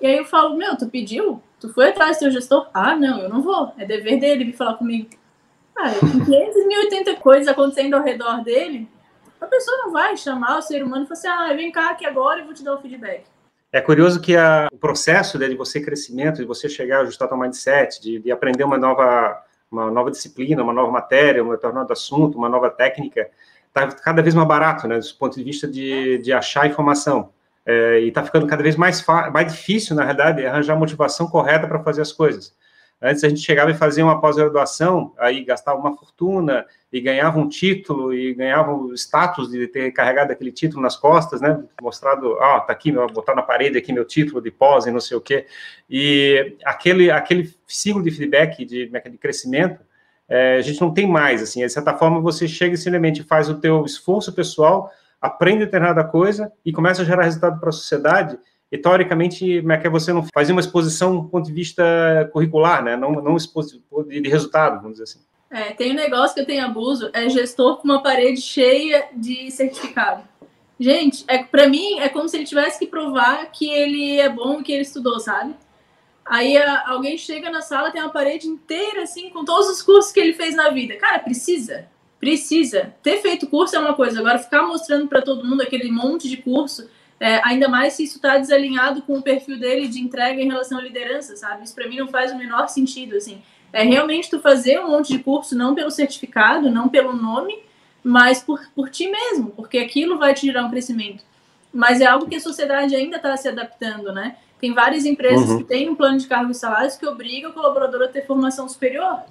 [0.00, 1.42] E aí eu falo: meu, tu pediu?
[1.60, 2.68] Tu foi atrás do teu gestor?
[2.72, 3.72] Ah, não, eu não vou.
[3.78, 5.08] É dever dele vir falar comigo.
[5.78, 8.88] Ah, com 580 coisas acontecendo ao redor dele,
[9.40, 12.06] a pessoa não vai chamar o ser humano e falar assim: ah, vem cá aqui
[12.06, 13.24] agora e vou te dar o feedback.
[13.72, 17.28] É curioso que a, o processo né, de você crescimento, de você chegar a ajustar
[17.28, 21.92] teu mindset, de, de aprender uma nova, uma nova disciplina, uma nova matéria, um determinado
[21.92, 23.28] assunto, uma nova técnica,
[23.68, 27.30] está cada vez mais barato, né, do ponto de vista de, de achar informação.
[27.66, 31.66] É, e está ficando cada vez mais, mais difícil, na verdade, arranjar a motivação correta
[31.66, 32.54] para fazer as coisas.
[33.00, 37.46] Antes a gente chegava e fazia uma pós-graduação, aí gastava uma fortuna e ganhava um
[37.46, 41.62] título e ganhava o status de ter carregado aquele título nas costas, né?
[41.82, 45.14] Mostrado, oh, tá aqui, botar na parede aqui meu título de pós e não sei
[45.14, 45.46] o quê.
[45.90, 49.84] E aquele, aquele ciclo de feedback, de, de crescimento,
[50.26, 53.50] é, a gente não tem mais, assim, de certa forma você chega e simplesmente faz
[53.50, 58.38] o teu esforço pessoal, aprende determinada coisa e começa a gerar resultado para a sociedade
[58.70, 62.82] e teoricamente, como é que você não fazer uma exposição do ponto de vista curricular,
[62.82, 62.96] né?
[62.96, 65.20] Não, não de resultado, vamos dizer assim.
[65.50, 69.50] É, tem um negócio que eu tenho abuso, é gestor com uma parede cheia de
[69.52, 70.24] certificado.
[70.78, 74.62] Gente, é para mim é como se ele tivesse que provar que ele é bom,
[74.62, 75.54] que ele estudou, sabe?
[76.24, 80.12] Aí a, alguém chega na sala, tem uma parede inteira assim com todos os cursos
[80.12, 80.96] que ele fez na vida.
[80.96, 81.86] Cara, precisa.
[82.18, 82.94] Precisa.
[83.02, 86.38] Ter feito curso é uma coisa, agora ficar mostrando para todo mundo aquele monte de
[86.38, 90.48] curso é, ainda mais se isso está desalinhado com o perfil dele de entrega em
[90.48, 91.64] relação à liderança, sabe?
[91.64, 93.42] Isso para mim não faz o menor sentido, assim.
[93.72, 97.58] É realmente tu fazer um monte de curso, não pelo certificado, não pelo nome,
[98.04, 101.24] mas por, por ti mesmo, porque aquilo vai te gerar um crescimento.
[101.72, 104.36] Mas é algo que a sociedade ainda está se adaptando, né?
[104.60, 105.58] Tem várias empresas uhum.
[105.58, 108.68] que têm um plano de cargos e salários que obriga o colaborador a ter formação
[108.68, 109.22] superior.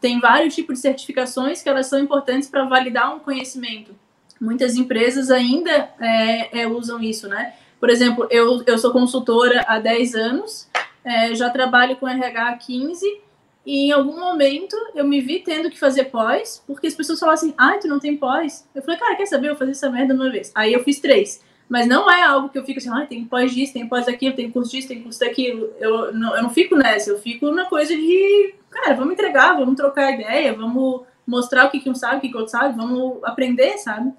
[0.00, 3.94] Tem vários tipos de certificações que elas são importantes para validar um conhecimento
[4.42, 7.54] muitas empresas ainda é, é, usam isso, né?
[7.78, 10.68] Por exemplo, eu, eu sou consultora há 10 anos,
[11.04, 13.20] é, já trabalho com RH há 15,
[13.64, 17.38] e em algum momento eu me vi tendo que fazer pós, porque as pessoas falavam
[17.38, 18.68] assim, ah, tu não tem pós?
[18.74, 19.46] Eu falei, cara, quer saber?
[19.46, 20.50] Eu vou fazer essa merda uma vez.
[20.56, 21.40] Aí eu fiz três.
[21.68, 24.34] Mas não é algo que eu fico assim, ah, tem pós disso, tem pós daquilo,
[24.34, 25.72] tem curso disso, tem curso daquilo.
[25.78, 29.76] Eu não, eu não fico nessa, eu fico na coisa de, cara, vamos entregar, vamos
[29.76, 33.22] trocar ideia, vamos mostrar o que, que um sabe, o que, que outro sabe, vamos
[33.22, 34.12] aprender, sabe?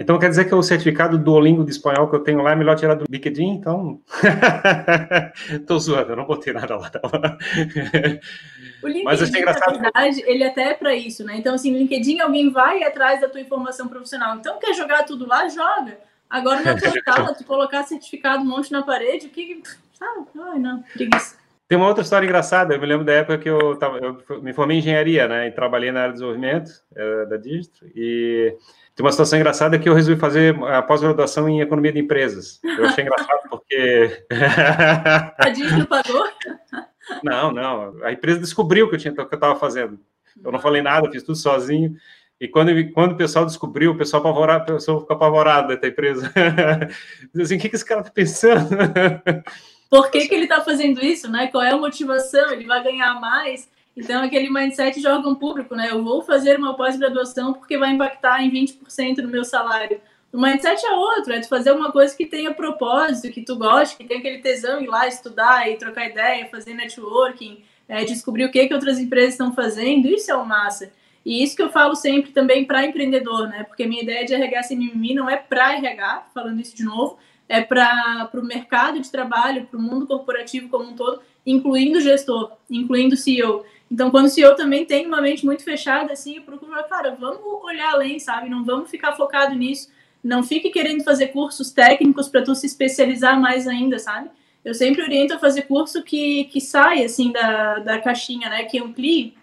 [0.00, 2.56] Então quer dizer que o certificado do Duolingo de espanhol que eu tenho lá é
[2.56, 4.00] melhor tirar do LinkedIn, então.
[5.68, 6.90] Tô zoando, eu não botei nada lá.
[8.82, 9.74] O LinkedIn, Mas achei engraçado.
[9.74, 11.36] na verdade, ele até é para isso, né?
[11.36, 14.36] Então, assim, no LinkedIn alguém vai atrás da tua informação profissional.
[14.36, 15.46] Então, quer jogar tudo lá?
[15.48, 15.98] Joga.
[16.30, 19.60] Agora, na tua sala, tu colocar certificado um monte na parede, o que.
[19.92, 20.26] Sabe?
[20.50, 21.39] Ai, não, preguiça.
[21.70, 22.74] Tem uma outra história engraçada.
[22.74, 25.46] Eu me lembro da época que eu, tava, eu me formei em engenharia, né?
[25.46, 27.86] E trabalhei na área de desenvolvimento é, da Digitro.
[27.94, 28.56] E
[28.96, 32.58] tem uma situação engraçada que eu resolvi fazer a pós-graduação em economia de empresas.
[32.64, 34.26] Eu achei engraçado porque.
[35.38, 36.24] a Digitro pagou?
[37.22, 38.04] Não, não.
[38.04, 39.98] A empresa descobriu que eu tinha que eu estava fazendo.
[40.44, 41.96] Eu não falei nada, fiz tudo sozinho.
[42.40, 46.32] E quando, quando o pessoal descobriu, o pessoal apavorado, o pessoal ficou apavorado da empresa.
[47.34, 48.68] Diz assim, o que, que esse cara está pensando?
[49.90, 51.48] Por que, que ele está fazendo isso, né?
[51.48, 52.52] Qual é a motivação?
[52.52, 53.68] Ele vai ganhar mais?
[53.96, 55.88] Então, aquele mindset de órgão público, né?
[55.90, 60.00] Eu vou fazer uma pós-graduação porque vai impactar em 20% no meu salário.
[60.32, 63.96] O mindset é outro, é de fazer uma coisa que tenha propósito, que tu goste,
[63.96, 68.50] que tenha aquele tesão ir lá estudar e trocar ideia, fazer networking, é, descobrir o
[68.52, 70.06] que, que outras empresas estão fazendo.
[70.06, 70.92] Isso é o massa.
[71.26, 73.64] E isso que eu falo sempre também para empreendedor, né?
[73.64, 77.18] Porque minha ideia de RH sem mimimi não é para RH, falando isso de novo,
[77.50, 82.52] é para o mercado de trabalho, para o mundo corporativo como um todo, incluindo gestor,
[82.70, 83.64] incluindo CEO.
[83.90, 87.40] Então, quando o CEO também tem uma mente muito fechada, assim, eu procuro, cara, vamos
[87.64, 88.48] olhar além, sabe?
[88.48, 89.90] Não vamos ficar focado nisso.
[90.22, 94.30] Não fique querendo fazer cursos técnicos para tu se especializar mais ainda, sabe?
[94.64, 98.62] Eu sempre oriento a fazer curso que, que sai, assim, da, da caixinha, né?
[98.62, 99.34] Que amplie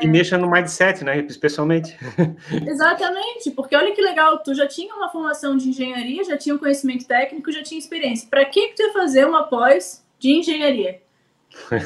[0.00, 1.18] e mexa no mindset, né?
[1.20, 1.96] Especialmente.
[2.66, 6.58] Exatamente, porque olha que legal, tu já tinha uma formação de engenharia, já tinha um
[6.58, 8.28] conhecimento técnico, já tinha experiência.
[8.28, 11.00] Para que, que tu ia fazer uma pós de engenharia?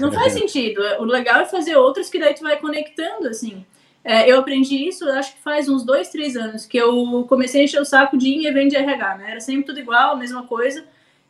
[0.01, 0.81] Não faz sentido.
[0.99, 3.65] O legal é fazer outras que daí tu vai conectando, assim.
[4.03, 7.65] É, eu aprendi isso, acho que faz uns dois, três anos, que eu comecei a
[7.65, 9.31] encher o saco de ir em evento de RH, né?
[9.33, 10.85] Era sempre tudo igual, a mesma coisa.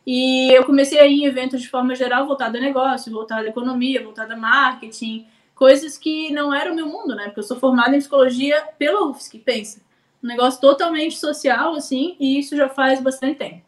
[0.07, 3.49] E eu comecei a ir em eventos de forma geral, voltado a negócio, voltado à
[3.49, 5.27] economia, voltado a marketing,
[5.61, 7.25] coisas que não eram o meu mundo, né?
[7.25, 9.79] Porque eu sou formada em psicologia pela UFSC, pensa.
[10.23, 13.61] Um negócio totalmente social, assim, e isso já faz bastante tempo.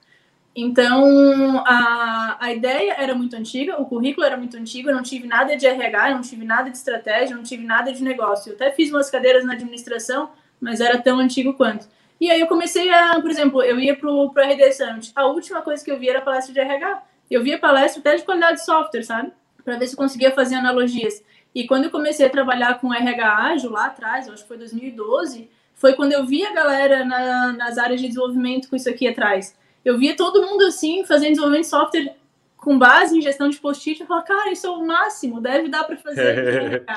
[0.55, 5.27] Então, a, a ideia era muito antiga, o currículo era muito antigo, eu não tive
[5.27, 8.49] nada de RH, eu não tive nada de estratégia, eu não tive nada de negócio.
[8.49, 11.87] Eu até fiz umas cadeiras na administração, mas era tão antigo quanto.
[12.19, 15.11] E aí eu comecei a, por exemplo, eu ia para o RD Summit.
[15.15, 17.03] A última coisa que eu vi era palestra de RH.
[17.29, 19.31] Eu via palestra até de qualidade de software, sabe?
[19.63, 21.21] Para ver se eu conseguia fazer analogias.
[21.53, 25.49] E quando eu comecei a trabalhar com RH ágil lá atrás, acho que foi 2012,
[25.75, 29.55] foi quando eu vi a galera na, nas áreas de desenvolvimento com isso aqui atrás.
[29.83, 32.15] Eu via todo mundo assim, fazendo desenvolvimento de software
[32.57, 33.99] com base em gestão de post-it.
[33.99, 36.83] Eu falava, cara, isso é o máximo, deve dar para fazer.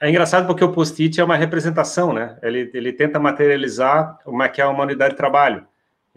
[0.00, 2.38] É engraçado porque o post-it é uma representação, né?
[2.40, 5.66] Ele, ele tenta materializar o que é uma unidade de trabalho.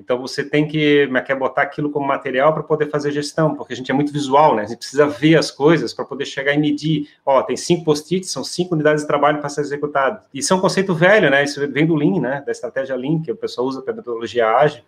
[0.01, 3.75] Então você tem que quer botar aquilo como material para poder fazer gestão, porque a
[3.75, 4.63] gente é muito visual, né?
[4.63, 7.07] A gente precisa ver as coisas para poder chegar e medir.
[7.23, 10.25] Ó, tem cinco post-its, são cinco unidades de trabalho para ser executado.
[10.33, 11.43] Isso é um conceito velho, né?
[11.43, 12.43] Isso vem do Lean, né?
[12.43, 14.81] Da estratégia Lean, que o pessoal usa para metodologia ágil.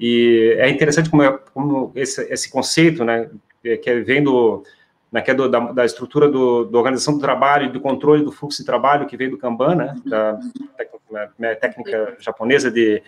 [0.00, 3.30] E é interessante como, é, como esse, esse, conceito, né?
[3.62, 4.64] Que é, vem do,
[5.12, 8.24] né, que é do, da, da, estrutura do, da organização do trabalho e do controle
[8.24, 9.96] do fluxo de trabalho que veio do Kanban, né?
[10.04, 10.38] Da
[10.76, 13.02] técnica, técnica japonesa de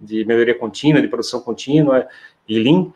[0.00, 2.06] de melhoria contínua, de produção contínua
[2.48, 2.92] e Lean.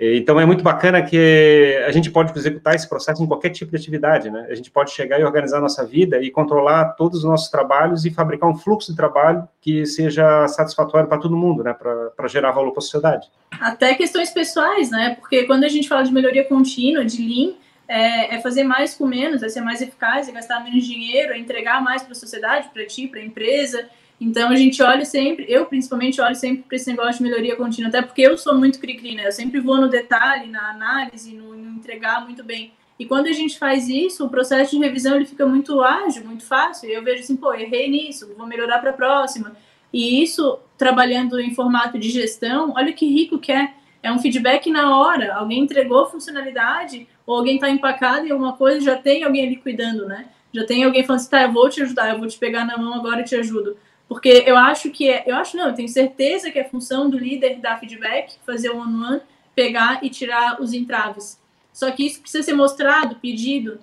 [0.00, 3.76] Então, é muito bacana que a gente pode executar esse processo em qualquer tipo de
[3.76, 4.46] atividade, né?
[4.48, 8.04] A gente pode chegar e organizar a nossa vida e controlar todos os nossos trabalhos
[8.04, 11.74] e fabricar um fluxo de trabalho que seja satisfatório para todo mundo, né?
[11.74, 13.28] Para gerar valor para a sociedade.
[13.60, 15.16] Até questões pessoais, né?
[15.18, 17.54] Porque quando a gente fala de melhoria contínua, de Lean,
[17.88, 21.38] é, é fazer mais com menos, é ser mais eficaz, é gastar menos dinheiro, é
[21.38, 23.88] entregar mais para a sociedade, para ti, para a empresa.
[24.20, 27.88] Então a gente olha sempre, eu principalmente olho sempre para esse negócio de melhoria contínua,
[27.88, 29.26] até porque eu sou muito cri-cri, né?
[29.26, 32.72] Eu sempre vou no detalhe, na análise, no, no, entregar muito bem.
[32.98, 36.44] E quando a gente faz isso, o processo de revisão ele fica muito ágil, muito
[36.44, 36.88] fácil.
[36.88, 39.56] E eu vejo assim, pô, errei nisso, vou melhorar para a próxima.
[39.92, 43.72] E isso, trabalhando em formato de gestão, olha que rico que é.
[44.02, 45.34] É um feedback na hora.
[45.34, 50.06] Alguém entregou funcionalidade, ou alguém está empacado em alguma coisa, já tem alguém ali cuidando,
[50.06, 50.26] né?
[50.52, 52.76] Já tem alguém falando assim, tá, eu vou te ajudar, eu vou te pegar na
[52.78, 53.76] mão agora e te ajudo.
[54.08, 57.18] Porque eu acho que é, eu acho não, eu tenho certeza que é função do
[57.18, 59.20] líder dar feedback, fazer o one one,
[59.54, 61.38] pegar e tirar os entraves.
[61.72, 63.78] Só que isso precisa ser mostrado, pedido.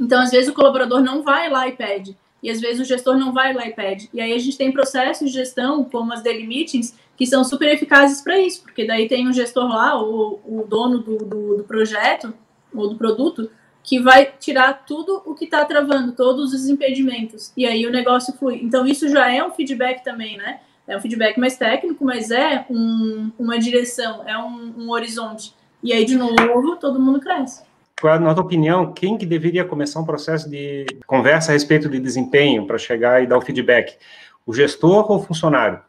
[0.00, 3.16] Então, às vezes o colaborador não vai lá e pede, e às vezes o gestor
[3.16, 4.08] não vai lá e pede.
[4.12, 7.68] E aí a gente tem processos de gestão, como as daily meetings, que são super
[7.68, 11.64] eficazes para isso, porque daí tem um gestor lá, o, o dono do, do, do
[11.64, 12.34] projeto
[12.74, 13.50] ou do produto,
[13.82, 18.32] que vai tirar tudo o que está travando, todos os impedimentos, e aí o negócio
[18.34, 18.60] flui.
[18.62, 20.60] Então, isso já é um feedback também, né?
[20.86, 25.54] É um feedback mais técnico, mas é um, uma direção, é um, um, horizonte.
[25.82, 27.62] E aí, de novo, todo mundo cresce.
[28.00, 31.88] Qual é na tua opinião, quem que deveria começar um processo de conversa a respeito
[31.88, 33.96] de desempenho para chegar e dar o feedback?
[34.44, 35.80] O gestor ou o funcionário?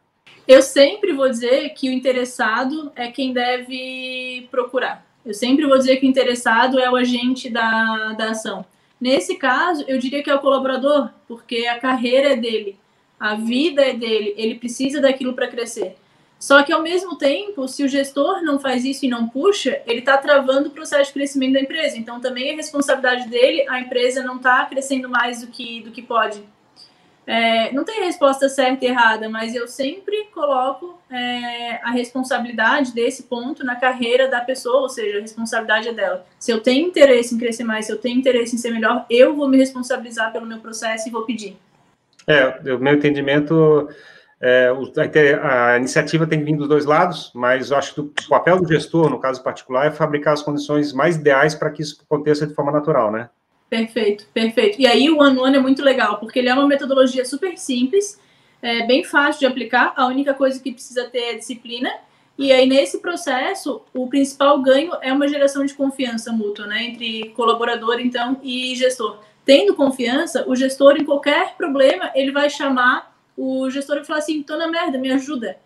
[0.48, 5.98] Eu sempre vou dizer que o interessado é quem deve procurar eu sempre vou dizer
[5.98, 8.66] que o interessado é o agente da, da ação.
[9.00, 12.78] Nesse caso, eu diria que é o colaborador, porque a carreira é dele,
[13.20, 15.96] a vida é dele, ele precisa daquilo para crescer.
[16.40, 20.00] Só que, ao mesmo tempo, se o gestor não faz isso e não puxa, ele
[20.00, 21.98] está travando o processo de crescimento da empresa.
[21.98, 26.02] Então, também é responsabilidade dele, a empresa não está crescendo mais do que, do que
[26.02, 26.44] pode.
[27.26, 33.24] É, não tem resposta certa e errada, mas eu sempre coloco é, a responsabilidade desse
[33.24, 36.26] ponto na carreira da pessoa, ou seja, a responsabilidade é dela.
[36.38, 39.36] Se eu tenho interesse em crescer mais, se eu tenho interesse em ser melhor, eu
[39.36, 41.58] vou me responsabilizar pelo meu processo e vou pedir.
[42.28, 43.88] É, o meu entendimento,
[44.42, 44.70] é,
[45.42, 48.68] a iniciativa tem que vir dos dois lados, mas eu acho que o papel do
[48.68, 52.54] gestor, no caso particular, é fabricar as condições mais ideais para que isso aconteça de
[52.54, 53.30] forma natural, né?
[53.74, 54.80] Perfeito, perfeito.
[54.80, 58.22] E aí o One One é muito legal, porque ele é uma metodologia super simples,
[58.62, 61.92] é bem fácil de aplicar, a única coisa que precisa ter é disciplina.
[62.38, 66.84] E aí, nesse processo, o principal ganho é uma geração de confiança mútua, né?
[66.84, 69.18] Entre colaborador, então, e gestor.
[69.44, 74.44] Tendo confiança, o gestor, em qualquer problema, ele vai chamar o gestor e falar assim:
[74.44, 75.58] tô na merda, me ajuda.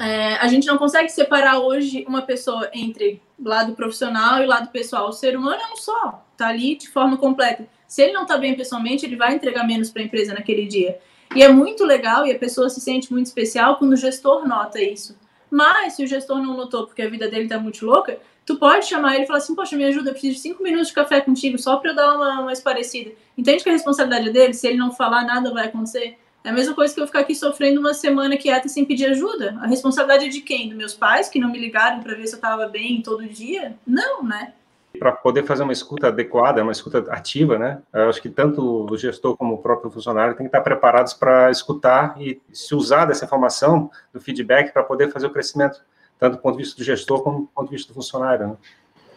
[0.00, 5.10] É, a gente não consegue separar hoje uma pessoa entre lado profissional e lado pessoal.
[5.10, 7.68] O ser humano é um só, tá ali de forma completa.
[7.86, 10.98] Se ele não tá bem pessoalmente, ele vai entregar menos para a empresa naquele dia.
[11.36, 14.80] E é muito legal e a pessoa se sente muito especial quando o gestor nota
[14.80, 15.18] isso.
[15.50, 18.86] Mas se o gestor não notou porque a vida dele tá muito louca, tu pode
[18.86, 21.20] chamar ele e falar assim, poxa, me ajuda, eu preciso de cinco minutos de café
[21.20, 23.10] contigo só para eu dar uma, uma esparecida.
[23.36, 24.54] Entende que a responsabilidade é dele?
[24.54, 26.16] Se ele não falar, nada vai acontecer.
[26.42, 29.58] É a mesma coisa que eu ficar aqui sofrendo uma semana quieta sem pedir ajuda.
[29.60, 30.68] A responsabilidade é de quem?
[30.68, 33.76] Dos meus pais, que não me ligaram para ver se eu estava bem todo dia?
[33.86, 34.54] Não, né?
[34.98, 37.80] Para poder fazer uma escuta adequada, uma escuta ativa, né?
[37.92, 41.50] Eu acho que tanto o gestor como o próprio funcionário tem que estar preparados para
[41.50, 45.80] escutar e se usar dessa informação, do feedback, para poder fazer o crescimento,
[46.18, 48.48] tanto do ponto de vista do gestor como do ponto de vista do funcionário.
[48.48, 48.56] Né?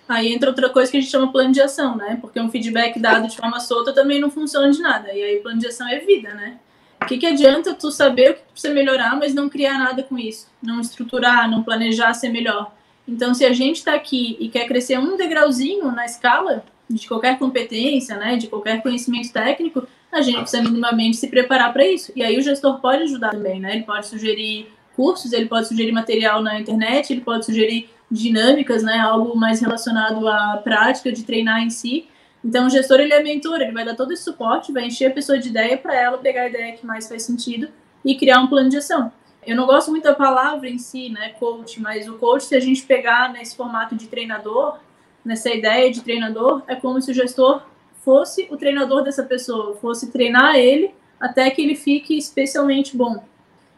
[0.10, 2.18] Aí entra outra coisa que a gente chama plano de ação, né?
[2.20, 5.14] Porque um feedback dado de forma solta também não funciona de nada.
[5.14, 6.60] E aí plano de ação é vida, né?
[7.04, 10.18] O que, que adianta tu saber o que precisa melhorar, mas não criar nada com
[10.18, 10.48] isso?
[10.62, 12.74] Não estruturar, não planejar ser melhor.
[13.08, 17.38] Então, se a gente está aqui e quer crescer um degrauzinho na escala de qualquer
[17.38, 22.12] competência, né, de qualquer conhecimento técnico, a gente precisa minimamente se preparar para isso.
[22.16, 23.76] E aí o gestor pode ajudar também, né?
[23.76, 29.00] Ele pode sugerir cursos, ele pode sugerir material na internet, ele pode sugerir dinâmicas, né,
[29.00, 32.06] algo mais relacionado à prática de treinar em si.
[32.44, 35.14] Então, o gestor ele é mentor, ele vai dar todo esse suporte, vai encher a
[35.14, 37.70] pessoa de ideia para ela pegar a ideia que mais faz sentido
[38.04, 39.12] e criar um plano de ação.
[39.46, 42.60] Eu não gosto muito da palavra em si, né, coach, mas o coach, se a
[42.60, 44.80] gente pegar nesse formato de treinador,
[45.24, 47.62] nessa ideia de treinador, é como se o gestor
[48.04, 53.24] fosse o treinador dessa pessoa, fosse treinar ele até que ele fique especialmente bom.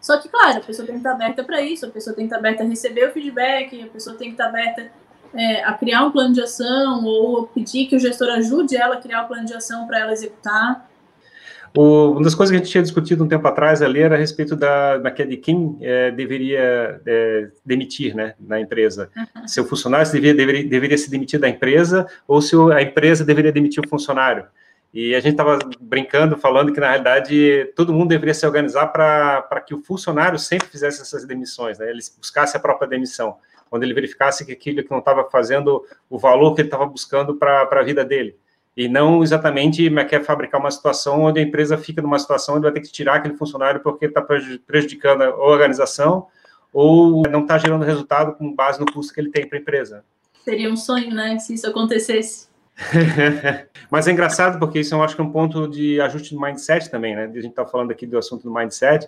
[0.02, 2.34] Só que, claro, a pessoa tem que estar aberta para isso, a pessoa tem que
[2.34, 4.92] estar aberta a receber o feedback, a pessoa tem que estar aberta
[5.36, 9.02] é, a criar um plano de ação ou pedir que o gestor ajude ela a
[9.02, 10.90] criar o um plano de ação para ela executar.
[11.76, 14.18] O, uma das coisas que a gente tinha discutido um tempo atrás ali era a
[14.18, 19.10] respeito da, daquela de quem é, deveria é, demitir né, na empresa.
[19.16, 19.48] Uhum.
[19.48, 23.52] Se o funcionário deveria, deveria, deveria se demitir da empresa ou se a empresa deveria
[23.52, 24.46] demitir o funcionário.
[24.94, 29.60] E a gente estava brincando, falando que, na realidade, todo mundo deveria se organizar para
[29.68, 31.90] que o funcionário sempre fizesse essas demissões, né?
[31.90, 33.36] ele buscasse a própria demissão
[33.76, 37.36] quando ele verificasse que aquilo que não estava fazendo o valor que ele estava buscando
[37.36, 38.38] para a vida dele.
[38.76, 42.72] E não exatamente quer fabricar uma situação onde a empresa fica numa situação onde vai
[42.72, 46.28] ter que tirar aquele funcionário porque está prejudicando a organização
[46.72, 50.06] ou não está gerando resultado com base no custo que ele tem para a empresa.
[50.46, 52.48] Seria um sonho, né, se isso acontecesse.
[53.92, 56.90] Mas é engraçado porque isso eu acho que é um ponto de ajuste de mindset
[56.90, 57.26] também, né?
[57.26, 59.06] A gente está falando aqui do assunto do mindset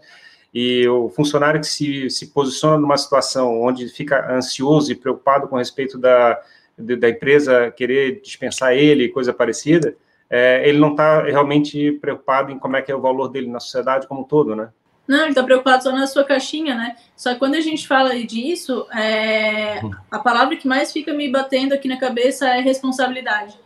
[0.53, 5.57] e o funcionário que se, se posiciona numa situação onde fica ansioso e preocupado com
[5.57, 6.39] respeito da,
[6.77, 9.95] da empresa querer dispensar ele, coisa parecida,
[10.29, 13.59] é, ele não está realmente preocupado em como é que é o valor dele na
[13.59, 14.69] sociedade como um todo, né?
[15.07, 16.97] Não, ele está preocupado só na sua caixinha, né?
[17.15, 19.79] Só que quando a gente fala disso, é...
[19.81, 19.91] Uhum.
[20.11, 23.57] a palavra que mais fica me batendo aqui na cabeça é responsabilidade.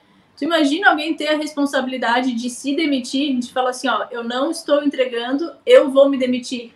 [0.42, 4.50] Tu imagina alguém ter a responsabilidade de se demitir, de falar assim, ó, eu não
[4.50, 6.74] estou entregando, eu vou me demitir.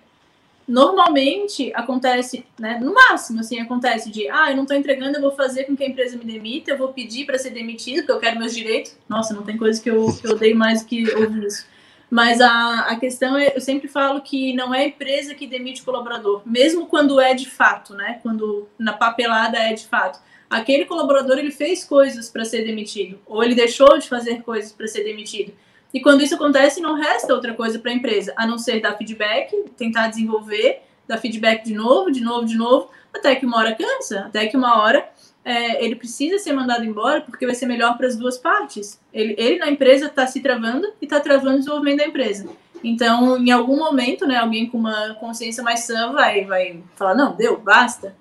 [0.68, 5.32] Normalmente acontece, né, no máximo, assim, acontece de, ah, eu não estou entregando, eu vou
[5.32, 8.20] fazer com que a empresa me demita, eu vou pedir para ser demitido, porque eu
[8.20, 8.96] quero meus direitos.
[9.10, 11.66] Nossa, não tem coisa que eu, que eu odeio mais do que ouvir isso.
[12.08, 15.82] Mas a, a questão é, eu sempre falo que não é a empresa que demite
[15.82, 20.86] o colaborador, mesmo quando é de fato, né, quando na papelada é de fato aquele
[20.86, 25.04] colaborador ele fez coisas para ser demitido, ou ele deixou de fazer coisas para ser
[25.04, 25.54] demitido.
[25.94, 28.98] E quando isso acontece, não resta outra coisa para a empresa, a não ser dar
[28.98, 33.74] feedback, tentar desenvolver, dar feedback de novo, de novo, de novo, até que uma hora
[33.76, 35.08] cansa, até que uma hora
[35.46, 39.00] é, ele precisa ser mandado embora porque vai ser melhor para as duas partes.
[39.14, 42.50] Ele, ele na empresa está se travando e está travando o desenvolvimento da empresa.
[42.84, 47.36] Então, em algum momento, né, alguém com uma consciência mais sã vai, vai falar: não,
[47.36, 48.16] deu, basta,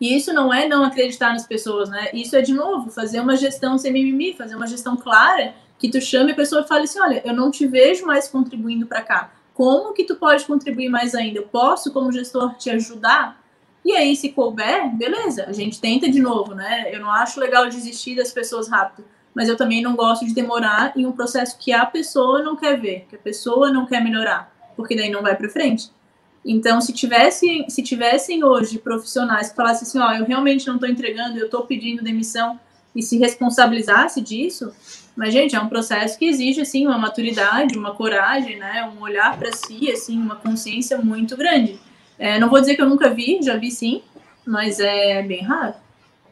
[0.00, 2.08] e isso não é não acreditar nas pessoas, né?
[2.12, 6.00] Isso é, de novo, fazer uma gestão sem mimimi, fazer uma gestão clara, que tu
[6.00, 9.32] chame a pessoa e fale assim, olha, eu não te vejo mais contribuindo para cá.
[9.54, 11.38] Como que tu pode contribuir mais ainda?
[11.38, 13.42] Eu posso, como gestor, te ajudar?
[13.84, 16.88] E aí, se couber, beleza, a gente tenta de novo, né?
[16.92, 20.92] Eu não acho legal desistir das pessoas rápido, mas eu também não gosto de demorar
[20.96, 24.52] em um processo que a pessoa não quer ver, que a pessoa não quer melhorar,
[24.76, 25.90] porque daí não vai para frente.
[26.44, 30.88] Então, se tivessem, se tivessem hoje profissionais que falassem assim, ó, eu realmente não estou
[30.88, 32.58] entregando, eu estou pedindo demissão
[32.94, 34.72] e se responsabilizasse disso,
[35.16, 39.36] mas gente, é um processo que exige assim uma maturidade, uma coragem, né, um olhar
[39.36, 41.78] para si, assim, uma consciência muito grande.
[42.18, 44.02] É, não vou dizer que eu nunca vi, já vi sim,
[44.46, 45.74] mas é bem raro.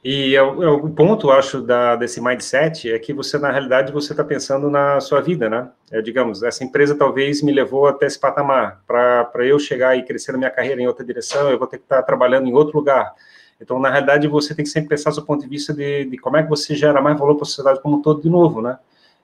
[0.08, 4.70] E o ponto, acho, da, desse mindset é que você, na realidade, você está pensando
[4.70, 5.68] na sua vida, né?
[5.90, 8.84] É, digamos, essa empresa talvez me levou até esse patamar.
[8.86, 11.86] Para eu chegar e crescer na minha carreira em outra direção, eu vou ter que
[11.86, 13.12] estar tá trabalhando em outro lugar.
[13.60, 16.36] Então, na realidade, você tem que sempre pensar do ponto de vista de, de como
[16.36, 18.78] é que você gera mais valor para a sociedade como um todo de novo, né?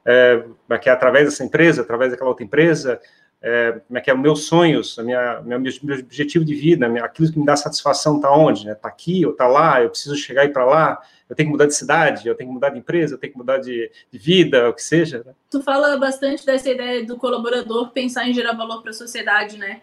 [0.05, 3.01] É, é que é através dessa empresa, através daquela outra empresa,
[3.43, 7.05] é, como é que é, meus sonhos, a minha, meu, meu objetivo de vida, minha,
[7.05, 8.65] aquilo que me dá satisfação está onde?
[8.65, 8.73] Né?
[8.73, 9.83] Está aqui ou está lá?
[9.83, 11.03] Eu preciso chegar e para lá?
[11.29, 12.29] Eu tenho que mudar de cidade?
[12.29, 13.15] Eu tenho que mudar de empresa?
[13.15, 14.69] Eu tenho que mudar de, de vida?
[14.69, 15.25] O que seja?
[15.27, 15.33] Né?
[15.51, 19.81] Tu fala bastante dessa ideia do colaborador pensar em gerar valor para a sociedade, né?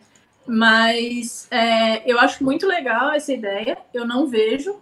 [0.48, 3.78] Mas é, eu acho muito legal essa ideia.
[3.94, 4.80] Eu não vejo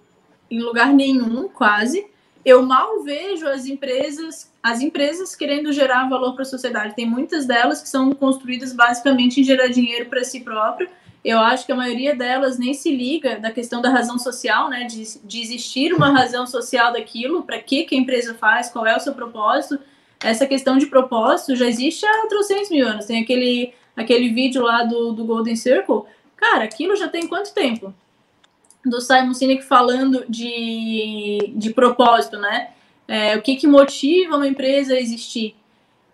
[0.51, 2.05] em lugar nenhum, quase.
[2.45, 6.95] Eu mal vejo as empresas, as empresas querendo gerar valor para a sociedade.
[6.95, 10.89] Tem muitas delas que são construídas basicamente em gerar dinheiro para si próprio.
[11.23, 14.85] Eu acho que a maioria delas nem se liga da questão da razão social, né?
[14.85, 18.95] De, de existir uma razão social daquilo, para que, que a empresa faz, qual é
[18.95, 19.79] o seu propósito.
[20.21, 23.05] Essa questão de propósito já existe há 300 mil anos.
[23.05, 26.03] Tem aquele aquele vídeo lá do, do Golden Circle,
[26.35, 27.93] cara, aquilo já tem quanto tempo?
[28.89, 32.69] Do Simon Sinek falando de, de propósito, né?
[33.07, 35.55] É, o que, que motiva uma empresa a existir?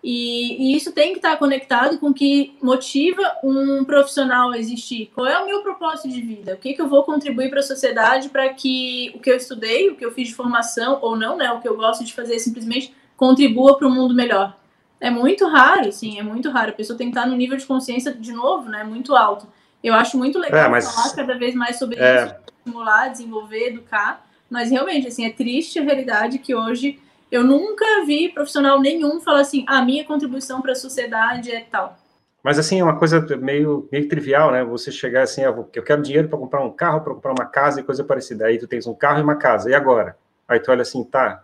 [0.06, 5.10] E, e, isso tem que estar conectado com o que motiva um profissional a existir.
[5.14, 6.52] Qual é o meu propósito de vida?
[6.52, 9.88] O que, que eu vou contribuir para a sociedade para que o que eu estudei,
[9.88, 12.38] o que eu fiz de formação ou não, né, o que eu gosto de fazer
[12.38, 14.54] simplesmente contribua para um mundo melhor?
[15.00, 16.70] É muito raro, sim, é muito raro.
[16.70, 18.84] A pessoa tem que estar no nível de consciência, de novo, né?
[18.84, 19.46] Muito alto.
[19.82, 20.94] Eu acho muito legal é, mas...
[20.94, 22.26] falar cada vez mais sobre é...
[22.26, 22.34] isso,
[22.64, 24.26] estimular, desenvolver, educar.
[24.48, 26.98] Mas realmente, assim, é triste a realidade que hoje
[27.30, 31.98] eu nunca vi profissional nenhum falar assim, a minha contribuição para a sociedade é tal.
[32.42, 34.62] Mas assim, é uma coisa meio, meio trivial, né?
[34.64, 37.80] Você chegar assim, ah, eu quero dinheiro para comprar um carro, para comprar uma casa
[37.80, 38.46] e coisa parecida.
[38.46, 40.16] Aí tu tens um carro e uma casa, e agora?
[40.46, 41.42] Aí tu olha assim, tá,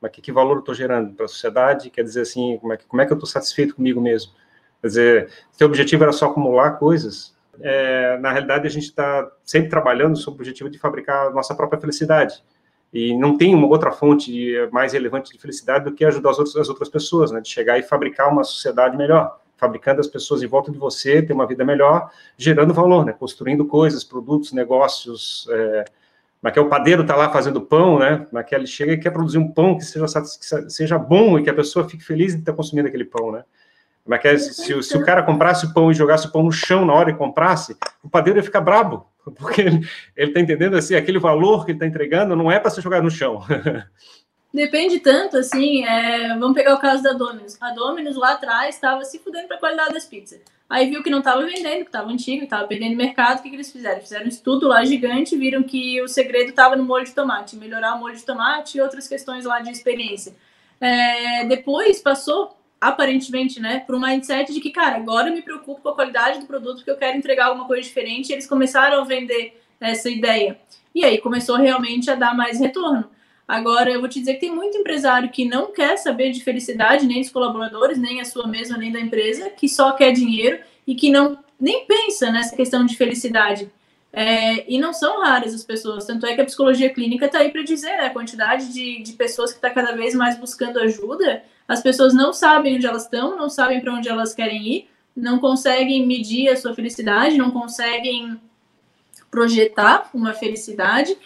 [0.00, 1.88] mas que, que valor eu estou gerando para a sociedade?
[1.88, 4.32] Quer dizer assim, como é que, como é que eu estou satisfeito comigo mesmo?
[4.82, 9.68] Quer dizer, o objetivo era só acumular coisas, é, na realidade a gente está sempre
[9.68, 12.42] trabalhando sob o objetivo de fabricar a nossa própria felicidade.
[12.92, 16.56] E não tem uma outra fonte mais relevante de felicidade do que ajudar as outras,
[16.56, 17.40] as outras pessoas, né?
[17.40, 21.32] De chegar e fabricar uma sociedade melhor, fabricando as pessoas em volta de você, ter
[21.32, 23.12] uma vida melhor, gerando valor, né?
[23.12, 25.84] Construindo coisas, produtos, negócios, é,
[26.52, 28.28] que é o padeiro está lá fazendo pão, né?
[28.30, 31.42] Mas que ele chega e quer produzir um pão que seja, que seja bom e
[31.42, 33.44] que a pessoa fique feliz de estar consumindo aquele pão, né?
[34.06, 36.84] Mas que se, se, o cara comprasse o pão e jogasse o pão no chão
[36.84, 41.18] na hora e comprasse, o padeiro ia ficar brabo, porque ele está entendendo assim, aquele
[41.18, 43.42] valor que ele está entregando não é para ser jogado no chão.
[44.52, 47.56] Depende tanto, assim, é, vamos pegar o caso da Domino's.
[47.60, 50.40] A Domino's lá atrás estava se fudendo para a qualidade das pizzas.
[50.68, 53.40] Aí viu que não estava vendendo, que estava antigo, que estava perdendo mercado.
[53.40, 54.00] O que, que eles fizeram?
[54.00, 57.96] Fizeram um estudo lá gigante, viram que o segredo estava no molho de tomate, melhorar
[57.96, 60.34] o molho de tomate e outras questões lá de experiência.
[60.80, 62.56] É, depois passou,
[62.88, 66.40] aparentemente, né, para um mindset de que, cara, agora eu me preocupo com a qualidade
[66.40, 68.30] do produto, porque eu quero entregar alguma coisa diferente.
[68.30, 70.58] E eles começaram a vender essa ideia.
[70.94, 73.10] E aí começou realmente a dar mais retorno.
[73.46, 77.06] Agora, eu vou te dizer que tem muito empresário que não quer saber de felicidade,
[77.06, 80.94] nem dos colaboradores, nem a sua mesma, nem da empresa, que só quer dinheiro e
[80.94, 83.70] que não nem pensa nessa questão de felicidade.
[84.12, 87.50] É, e não são raras as pessoas, tanto é que a psicologia clínica está aí
[87.50, 91.42] para dizer né, a quantidade de, de pessoas que está cada vez mais buscando ajuda.
[91.66, 95.38] As pessoas não sabem onde elas estão, não sabem para onde elas querem ir, não
[95.38, 98.40] conseguem medir a sua felicidade, não conseguem
[99.30, 101.16] projetar uma felicidade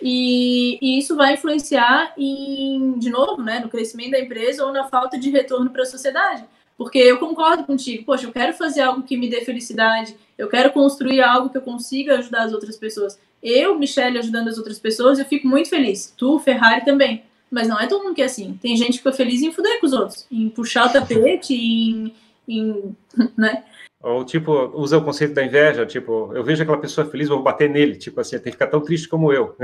[0.00, 4.84] e, e, isso vai influenciar em, de novo, né, no crescimento da empresa ou na
[4.88, 6.44] falta de retorno para a sociedade.
[6.76, 10.70] Porque eu concordo contigo, poxa, eu quero fazer algo que me dê felicidade, eu quero
[10.72, 13.18] construir algo que eu consiga ajudar as outras pessoas.
[13.42, 16.12] Eu, Michelle, ajudando as outras pessoas, eu fico muito feliz.
[16.16, 17.24] Tu, Ferrari, também.
[17.56, 18.58] Mas não é todo mundo que é assim.
[18.60, 22.14] Tem gente que fica feliz em fuder com os outros, em puxar o tapete, em,
[22.46, 22.94] em
[23.34, 23.64] né?
[24.02, 27.70] Ou, tipo, usa o conceito da inveja, tipo, eu vejo aquela pessoa feliz, vou bater
[27.70, 29.56] nele, tipo assim, tem que ficar tão triste como eu.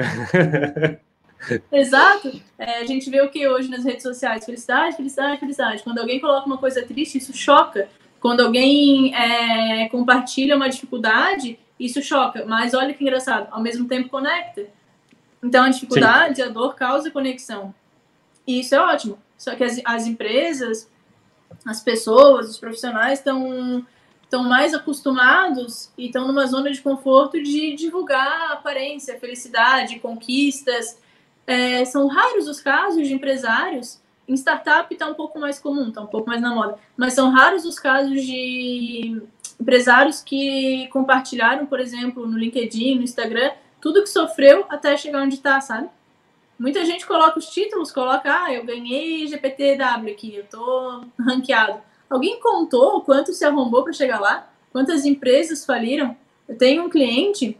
[1.70, 2.32] Exato.
[2.59, 4.47] É, a gente vê o que hoje nas redes sociais?
[4.47, 5.82] Felicidade, felicidade, felicidade.
[5.82, 7.90] Quando alguém coloca uma coisa triste, isso choca.
[8.20, 12.47] Quando alguém é, compartilha uma dificuldade, isso choca.
[12.47, 14.66] Mas olha que engraçado, ao mesmo tempo conecta.
[15.43, 16.43] Então a dificuldade, Sim.
[16.43, 17.74] a dor causa conexão.
[18.47, 19.18] E isso é ótimo.
[19.38, 20.88] Só que as, as empresas,
[21.66, 23.84] as pessoas, os profissionais estão
[24.32, 30.99] estão mais acostumados e estão numa zona de conforto de divulgar aparência, felicidade, conquistas.
[31.47, 34.01] É, são raros os casos de empresários.
[34.26, 37.30] Em startup está um pouco mais comum, está um pouco mais na moda, mas são
[37.30, 39.20] raros os casos de
[39.61, 43.51] empresários que compartilharam, por exemplo, no LinkedIn, no Instagram,
[43.82, 45.90] tudo que sofreu até chegar onde está, sabe?
[46.59, 51.80] Muita gente coloca os títulos, coloca, ah, eu ganhei GPTW aqui, eu tô ranqueado.
[52.09, 54.50] Alguém contou quanto se arrombou para chegar lá?
[54.70, 56.16] Quantas empresas faliram?
[56.48, 57.59] Eu tenho um cliente,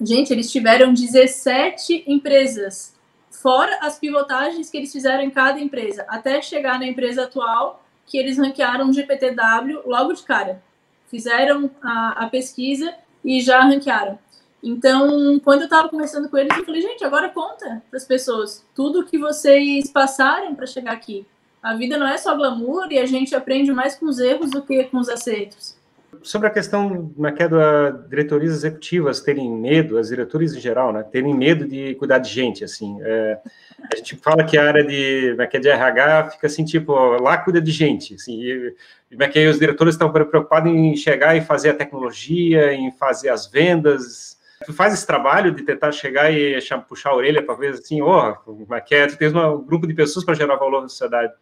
[0.00, 2.94] gente, eles tiveram 17 empresas,
[3.30, 8.16] fora as pivotagens que eles fizeram em cada empresa, até chegar na empresa atual, que
[8.16, 10.62] eles ranquearam GPTW logo de cara.
[11.10, 12.94] Fizeram a, a pesquisa
[13.24, 14.18] e já ranquearam.
[14.62, 18.64] Então, quando eu estava conversando com eles, eu falei, gente, agora conta para as pessoas
[18.74, 21.26] tudo que vocês passaram para chegar aqui.
[21.62, 24.62] A vida não é só glamour e a gente aprende mais com os erros do
[24.62, 25.76] que com os acertos.
[26.22, 31.02] Sobre a questão é é das diretorias executivas terem medo, as diretorias em geral, né,
[31.02, 33.38] terem medo de cuidar de gente, assim, é,
[33.92, 36.92] a gente fala que a área de, é que é de RH fica assim, tipo,
[37.20, 38.74] lá cuida de gente, assim, e,
[39.30, 44.35] que os diretores estão preocupados em chegar e fazer a tecnologia, em fazer as vendas,
[44.64, 48.36] Tu faz esse trabalho de tentar chegar e puxar a orelha para ver assim, ó,
[48.46, 49.06] oh, é?
[49.06, 51.32] Tu tens um grupo de pessoas para gerar valor na sociedade.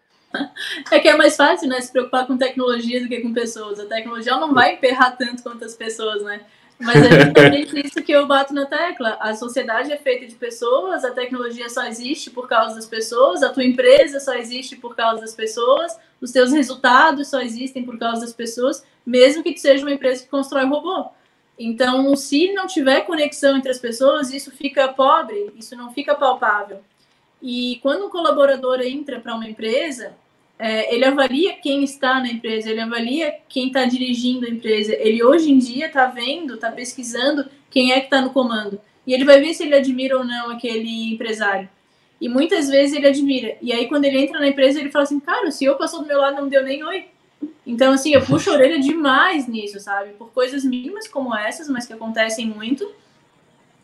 [0.90, 3.78] É que é mais fácil, né, se preocupar com tecnologia do que com pessoas.
[3.78, 6.40] A tecnologia não vai emperrar tanto quanto as pessoas, né?
[6.78, 9.16] Mas é justamente isso que eu bato na tecla.
[9.20, 13.50] A sociedade é feita de pessoas, a tecnologia só existe por causa das pessoas, a
[13.50, 18.22] tua empresa só existe por causa das pessoas, os teus resultados só existem por causa
[18.22, 21.10] das pessoas, mesmo que tu seja uma empresa que constrói robô.
[21.58, 26.80] Então, se não tiver conexão entre as pessoas, isso fica pobre, isso não fica palpável.
[27.40, 30.16] E quando um colaborador entra para uma empresa,
[30.58, 34.94] é, ele avalia quem está na empresa, ele avalia quem está dirigindo a empresa.
[34.94, 38.80] Ele hoje em dia está vendo, está pesquisando quem é que está no comando.
[39.06, 41.68] E ele vai ver se ele admira ou não aquele empresário.
[42.20, 43.56] E muitas vezes ele admira.
[43.60, 46.06] E aí, quando ele entra na empresa, ele fala assim: Cara, o senhor passou do
[46.06, 47.06] meu lado não deu nem oi.
[47.66, 50.10] Então, assim, eu puxo a orelha demais nisso, sabe?
[50.10, 52.90] Por coisas mínimas como essas, mas que acontecem muito.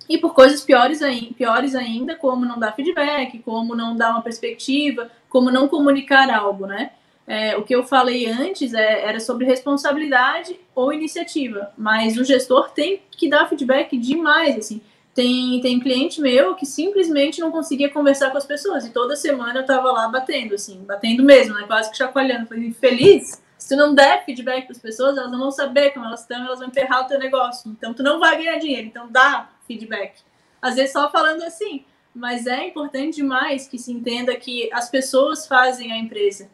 [0.09, 1.01] E por coisas piores,
[1.37, 6.67] piores ainda, como não dar feedback, como não dar uma perspectiva, como não comunicar algo,
[6.67, 6.91] né?
[7.27, 12.71] É, o que eu falei antes é, era sobre responsabilidade ou iniciativa, mas o gestor
[12.71, 14.81] tem que dar feedback demais, assim.
[15.15, 19.61] Tem, tem cliente meu que simplesmente não conseguia conversar com as pessoas, e toda semana
[19.61, 21.65] eu tava lá batendo, assim, batendo mesmo, né?
[21.69, 22.47] Quase que chacoalhando.
[22.47, 23.41] Falei, feliz?
[23.61, 26.43] Se tu não der feedback para as pessoas, elas não vão saber como elas estão,
[26.43, 27.71] elas vão enterrar o teu negócio.
[27.71, 28.87] Então, tu não vai ganhar dinheiro.
[28.87, 30.15] Então, dá feedback.
[30.63, 31.85] Às vezes, só falando assim.
[32.15, 36.49] Mas é importante demais que se entenda que as pessoas fazem a empresa.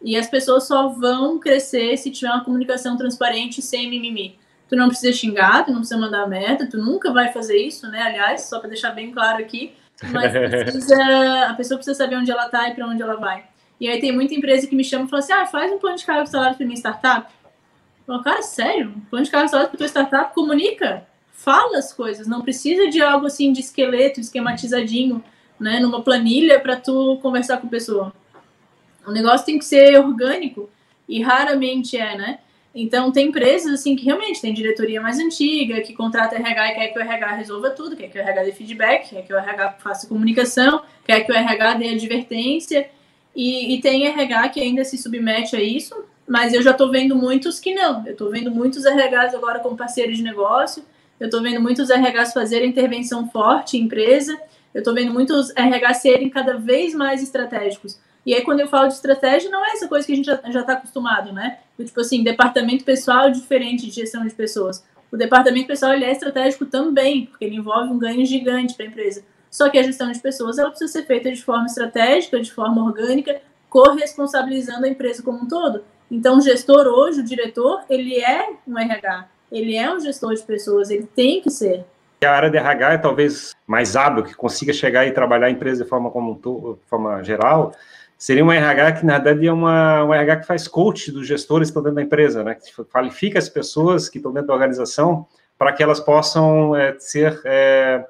[0.00, 4.38] E as pessoas só vão crescer se tiver uma comunicação transparente sem mimimi.
[4.68, 8.02] Tu não precisa xingar, tu não precisa mandar meta, tu nunca vai fazer isso, né?
[8.02, 9.74] Aliás, só para deixar bem claro aqui.
[10.12, 10.30] Mas
[10.62, 13.51] precisa, a pessoa precisa saber onde ela está e para onde ela vai.
[13.82, 15.96] E aí tem muita empresa que me chama e fala assim: ah, faz um plano
[15.96, 17.26] de carga salário para minha startup.
[17.42, 18.94] Eu falo, cara, sério?
[19.10, 20.32] Plano de carga salário para tua startup?
[20.32, 22.28] Comunica, fala as coisas.
[22.28, 25.20] Não precisa de algo assim de esqueleto, esquematizadinho,
[25.58, 28.12] né, numa planilha para tu conversar com a pessoa.
[29.04, 30.70] O negócio tem que ser orgânico
[31.08, 32.38] e raramente é, né?
[32.72, 36.88] Então, tem empresas assim que realmente tem diretoria mais antiga, que contrata RH e quer
[36.92, 39.72] que o RH resolva tudo, quer que o RH dê feedback, quer que o RH
[39.80, 42.88] faça comunicação, quer que o RH dê advertência.
[43.34, 45.94] E, e tem RH que ainda se submete a isso,
[46.26, 48.06] mas eu já estou vendo muitos que não.
[48.06, 50.84] Eu estou vendo muitos RHs agora como parceiros de negócio,
[51.18, 54.36] eu estou vendo muitos RHs fazerem intervenção forte em empresa,
[54.74, 57.98] eu estou vendo muitos RHs serem cada vez mais estratégicos.
[58.24, 60.60] E aí, quando eu falo de estratégia, não é essa coisa que a gente já
[60.60, 61.58] está acostumado, né?
[61.84, 64.84] Tipo assim, departamento pessoal diferente de gestão de pessoas.
[65.10, 68.88] O departamento pessoal ele é estratégico também, porque ele envolve um ganho gigante para a
[68.88, 69.24] empresa.
[69.52, 72.82] Só que a gestão de pessoas ela precisa ser feita de forma estratégica, de forma
[72.82, 75.84] orgânica, corresponsabilizando a empresa como um todo.
[76.10, 80.42] Então, o gestor hoje, o diretor, ele é um RH, ele é um gestor de
[80.42, 81.84] pessoas, ele tem que ser.
[82.24, 85.84] A área de RH é talvez mais hábil, que consiga chegar e trabalhar a empresa
[85.84, 87.74] de forma, como um, de forma geral,
[88.16, 91.68] seria um RH que, na verdade, é uma, um RH que faz coach dos gestores
[91.68, 92.54] que estão dentro da empresa, né?
[92.54, 95.26] que qualifica as pessoas que estão dentro da organização
[95.58, 98.04] para que elas possam é, ser é,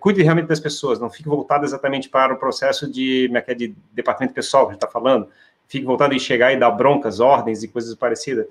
[0.00, 3.74] cuide realmente das pessoas, não fique voltado exatamente para o processo de, é, é de
[3.92, 5.28] departamento pessoal que a gente está falando,
[5.68, 8.46] fique voltado em chegar e dar broncas, ordens e coisas parecidas.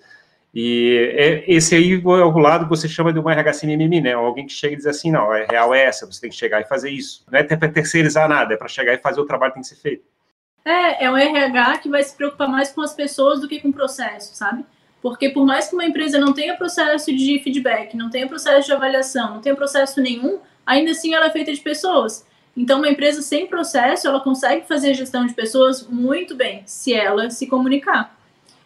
[0.53, 4.01] E é, esse aí é o lado que você chama de um RH sem mimimi,
[4.01, 4.13] né?
[4.13, 6.59] Alguém que chega e diz assim, não, a real é essa, você tem que chegar
[6.59, 7.23] e fazer isso.
[7.31, 9.69] Não é para terceirizar nada, é para chegar e fazer o trabalho que tem que
[9.69, 10.03] ser feito.
[10.65, 13.69] É, é um RH que vai se preocupar mais com as pessoas do que com
[13.69, 14.65] o processo, sabe?
[15.01, 18.73] Porque por mais que uma empresa não tenha processo de feedback, não tenha processo de
[18.73, 22.25] avaliação, não tenha processo nenhum, ainda assim ela é feita de pessoas.
[22.55, 27.29] Então, uma empresa sem processo, ela consegue fazer gestão de pessoas muito bem, se ela
[27.29, 28.17] se comunicar.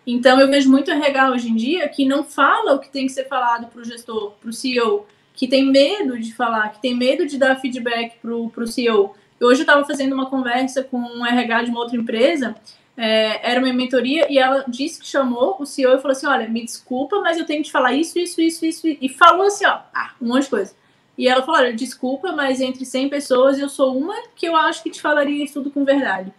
[0.05, 3.11] Então, eu vejo muito RH hoje em dia que não fala o que tem que
[3.11, 6.95] ser falado para o gestor, para o CEO, que tem medo de falar, que tem
[6.95, 11.25] medo de dar feedback para o CEO, Hoje eu estava fazendo uma conversa com um
[11.25, 12.55] RH de uma outra empresa,
[12.97, 16.47] é, era uma mentoria, e ela disse que chamou o CEO e falou assim: Olha,
[16.47, 19.65] me desculpa, mas eu tenho que te falar isso, isso, isso, isso, e falou assim:
[19.65, 20.73] Ó, ah, um monte de coisa.
[21.17, 24.81] E ela falou: Olha, desculpa, mas entre 100 pessoas eu sou uma que eu acho
[24.81, 26.33] que te falaria isso tudo com verdade.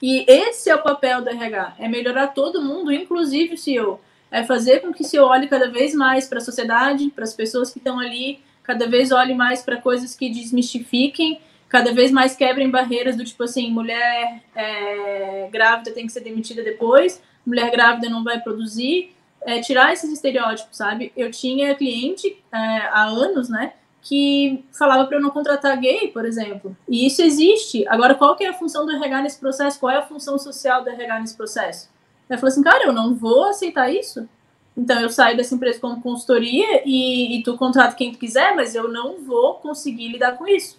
[0.00, 4.00] E esse é o papel do RH: é melhorar todo mundo, inclusive o CEO.
[4.30, 7.72] É fazer com que se olhe cada vez mais para a sociedade, para as pessoas
[7.72, 12.70] que estão ali, cada vez olhe mais para coisas que desmistifiquem cada vez mais quebrem
[12.70, 18.24] barreiras do tipo assim, mulher é, grávida tem que ser demitida depois, mulher grávida não
[18.24, 21.12] vai produzir, é, tirar esses estereótipos, sabe?
[21.16, 26.24] Eu tinha cliente é, há anos, né, que falava para eu não contratar gay, por
[26.24, 26.76] exemplo.
[26.88, 27.86] E isso existe.
[27.88, 29.78] Agora, qual que é a função do RH nesse processo?
[29.78, 31.90] Qual é a função social do RH nesse processo?
[32.28, 34.28] Ela falou assim, cara, eu não vou aceitar isso.
[34.76, 38.74] Então, eu saio dessa empresa como consultoria e, e tu contrata quem tu quiser, mas
[38.74, 40.78] eu não vou conseguir lidar com isso.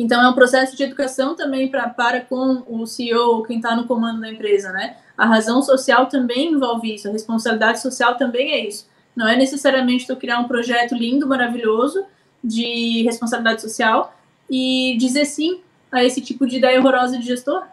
[0.00, 3.86] Então, é um processo de educação também pra, para com o CEO, quem está no
[3.86, 4.96] comando da empresa, né?
[5.14, 8.88] A razão social também envolve isso, a responsabilidade social também é isso.
[9.14, 12.02] Não é necessariamente tu criar um projeto lindo, maravilhoso,
[12.42, 14.16] de responsabilidade social
[14.48, 15.60] e dizer sim
[15.92, 17.64] a esse tipo de ideia horrorosa de gestor.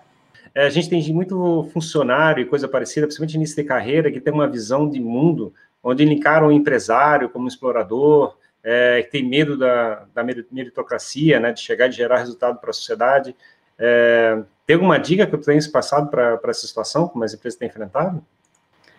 [0.54, 4.34] É, a gente tem muito funcionário e coisa parecida, principalmente início de carreira, que tem
[4.34, 8.36] uma visão de mundo onde ele encara o empresário como explorador,
[8.70, 12.74] é, que tem medo da, da, meritocracia, né, de chegar e gerar resultado para a
[12.74, 13.34] sociedade.
[13.80, 17.70] É, tem alguma dica que eu tenho passado para essa situação, como as empresas têm
[17.70, 18.22] enfrentado?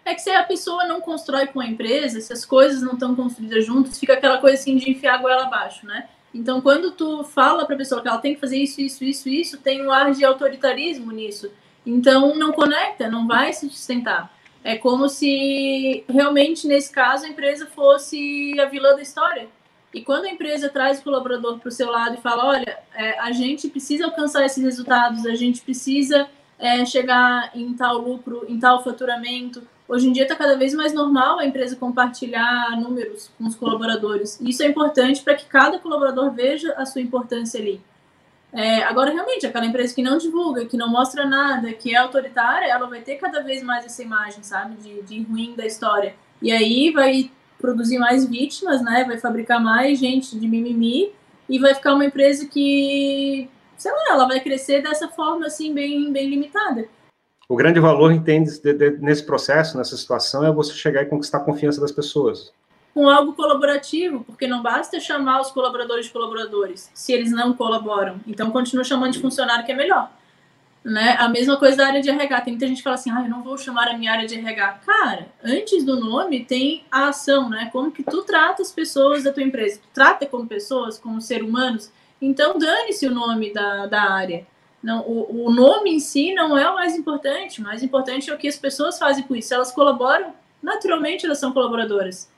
[0.06, 3.14] É que se a pessoa não constrói com a empresa, se as coisas não estão
[3.14, 6.08] construídas juntas, fica aquela coisa assim de enfiar a goela abaixo, né?
[6.32, 9.28] Então, quando tu fala para a pessoa que ela tem que fazer isso, isso, isso,
[9.28, 11.52] isso, tem um ar de autoritarismo nisso.
[11.84, 14.32] Então, não conecta, não vai se sustentar.
[14.64, 19.57] É como se realmente, nesse caso, a empresa fosse a vilã da história.
[19.92, 23.18] E quando a empresa traz o colaborador para o seu lado e fala, olha, é,
[23.20, 26.28] a gente precisa alcançar esses resultados, a gente precisa
[26.58, 29.62] é, chegar em tal lucro, em tal faturamento.
[29.88, 34.38] Hoje em dia está cada vez mais normal a empresa compartilhar números com os colaboradores.
[34.40, 37.80] Isso é importante para que cada colaborador veja a sua importância ali.
[38.52, 42.66] É, agora, realmente, aquela empresa que não divulga, que não mostra nada, que é autoritária,
[42.66, 46.14] ela vai ter cada vez mais essa imagem, sabe, de, de ruim da história.
[46.40, 49.04] E aí vai produzir mais vítimas, né?
[49.06, 51.12] Vai fabricar mais gente de mimimi
[51.48, 56.12] e vai ficar uma empresa que, sei lá, ela vai crescer dessa forma assim bem,
[56.12, 56.86] bem limitada.
[57.48, 58.50] O grande valor, entende,
[59.00, 62.52] nesse processo, nessa situação, é você chegar e conquistar a confiança das pessoas.
[62.92, 68.20] Com algo colaborativo, porque não basta chamar os colaboradores de colaboradores, se eles não colaboram.
[68.26, 70.10] Então, continua chamando de funcionário, que é melhor.
[70.84, 71.16] Né?
[71.18, 72.40] A mesma coisa da área de RH.
[72.42, 74.34] Tem muita gente que fala assim, ah, eu não vou chamar a minha área de
[74.34, 74.80] RH.
[74.86, 77.68] Cara, antes do nome tem a ação, né?
[77.72, 79.80] Como que tu trata as pessoas da tua empresa.
[79.80, 81.90] Tu trata como pessoas, como ser humanos.
[82.20, 84.46] Então, dane-se o nome da, da área.
[84.82, 87.60] Não, o, o nome em si não é o mais importante.
[87.60, 89.52] O mais importante é o que as pessoas fazem com isso.
[89.52, 92.30] Elas colaboram, naturalmente elas são colaboradoras.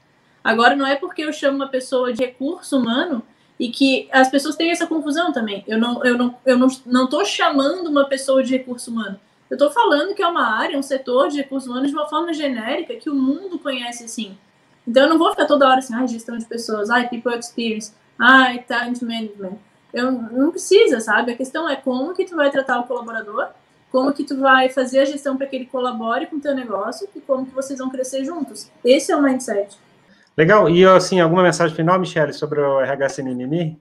[0.43, 3.23] Agora, não é porque eu chamo uma pessoa de recurso humano
[3.61, 5.63] e que as pessoas têm essa confusão também.
[5.69, 9.21] Eu não eu não eu não não tô chamando uma pessoa de recurso humano.
[9.51, 12.33] Eu estou falando que é uma área, um setor de recursos humanos de uma forma
[12.33, 14.39] genérica que o mundo conhece assim.
[14.89, 17.93] Então eu não vou ficar toda hora assim, ah, gestão de pessoas, ah, people experience,
[18.19, 19.59] ah, talent management.
[19.93, 21.33] Eu não precisa, sabe?
[21.33, 23.49] A questão é como que tu vai tratar o colaborador,
[23.93, 27.07] como que tu vai fazer a gestão para que ele colabore com o teu negócio
[27.15, 28.71] e como que vocês vão crescer juntos.
[28.83, 29.77] Esse é o mindset.
[30.41, 30.71] Legal.
[30.71, 33.79] E, assim, alguma mensagem final, Michele, sobre o RH sem mimimi?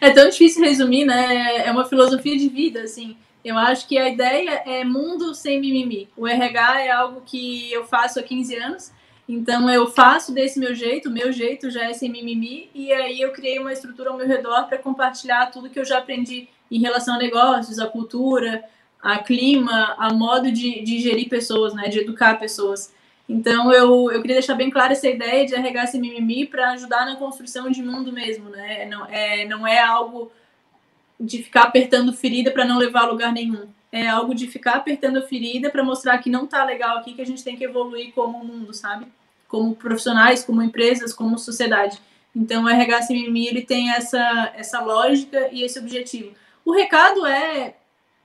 [0.00, 1.66] É tão difícil resumir, né?
[1.66, 3.16] É uma filosofia de vida, assim.
[3.44, 6.08] Eu acho que a ideia é mundo sem mimimi.
[6.16, 8.92] O RH é algo que eu faço há 15 anos,
[9.28, 13.20] então eu faço desse meu jeito, o meu jeito já é sem mimimi, e aí
[13.20, 16.78] eu criei uma estrutura ao meu redor para compartilhar tudo que eu já aprendi em
[16.78, 18.62] relação a negócios, a cultura,
[19.02, 21.88] a clima, a modo de, de gerir pessoas, né?
[21.88, 22.92] De educar pessoas.
[23.28, 27.04] Então, eu, eu queria deixar bem clara essa ideia de arregar esse mimimi para ajudar
[27.04, 28.86] na construção de mundo mesmo, né?
[28.86, 30.32] Não é, não é algo
[31.20, 33.68] de ficar apertando ferida para não levar a lugar nenhum.
[33.92, 37.20] É algo de ficar apertando a ferida para mostrar que não tá legal aqui, que
[37.20, 39.06] a gente tem que evoluir como mundo, sabe?
[39.46, 41.98] Como profissionais, como empresas, como sociedade.
[42.34, 46.32] Então, o RH Mimimi, ele tem essa, essa lógica e esse objetivo.
[46.64, 47.74] O recado é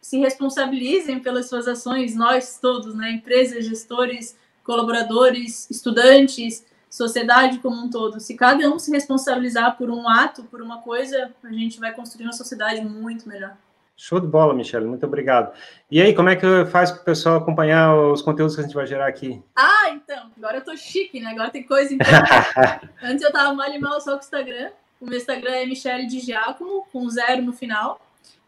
[0.01, 3.11] se responsabilizem pelas suas ações, nós todos, né?
[3.11, 8.19] Empresas, gestores, colaboradores, estudantes, sociedade como um todo.
[8.19, 12.25] Se cada um se responsabilizar por um ato, por uma coisa, a gente vai construir
[12.25, 13.55] uma sociedade muito melhor.
[13.95, 15.53] Show de bola, Michelle, muito obrigado.
[15.89, 18.73] E aí, como é que faz para o pessoal acompanhar os conteúdos que a gente
[18.73, 19.41] vai gerar aqui?
[19.55, 21.29] Ah, então, agora eu tô chique, né?
[21.29, 22.07] Agora tem coisa então.
[23.01, 24.71] Antes eu tava mal e mal só com o Instagram.
[24.99, 27.99] O meu Instagram é Michelle de Giacomo, com zero no final.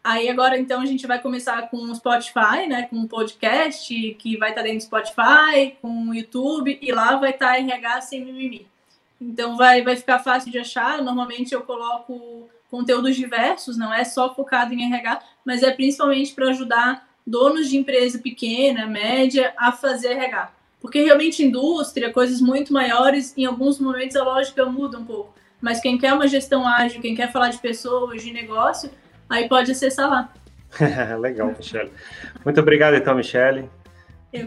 [0.05, 2.83] Aí agora, então, a gente vai começar com o Spotify, né?
[2.83, 7.31] Com um podcast que vai estar dentro do Spotify, com o YouTube, e lá vai
[7.31, 8.67] estar RH sem mimimi.
[9.19, 11.01] Então vai, vai ficar fácil de achar.
[11.01, 16.49] Normalmente eu coloco conteúdos diversos, não é só focado em RH, mas é principalmente para
[16.49, 20.51] ajudar donos de empresa pequena, média, a fazer RH.
[20.79, 25.33] Porque realmente indústria, coisas muito maiores, em alguns momentos a lógica muda um pouco.
[25.59, 28.91] Mas quem quer uma gestão ágil, quem quer falar de pessoas, de negócio,
[29.29, 30.33] aí pode acessar lá.
[31.19, 31.91] Legal, Michele.
[32.43, 33.69] Muito obrigado, então, Michele.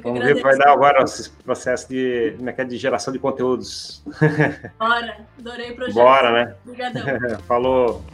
[0.03, 3.19] Vamos ver o que vai dar agora esse processo de, é é, de geração de
[3.19, 4.03] conteúdos.
[4.79, 5.95] Bora, adorei o projeto.
[5.95, 6.55] Bora, né?
[6.67, 7.05] Obrigadão.
[7.49, 8.05] Falou.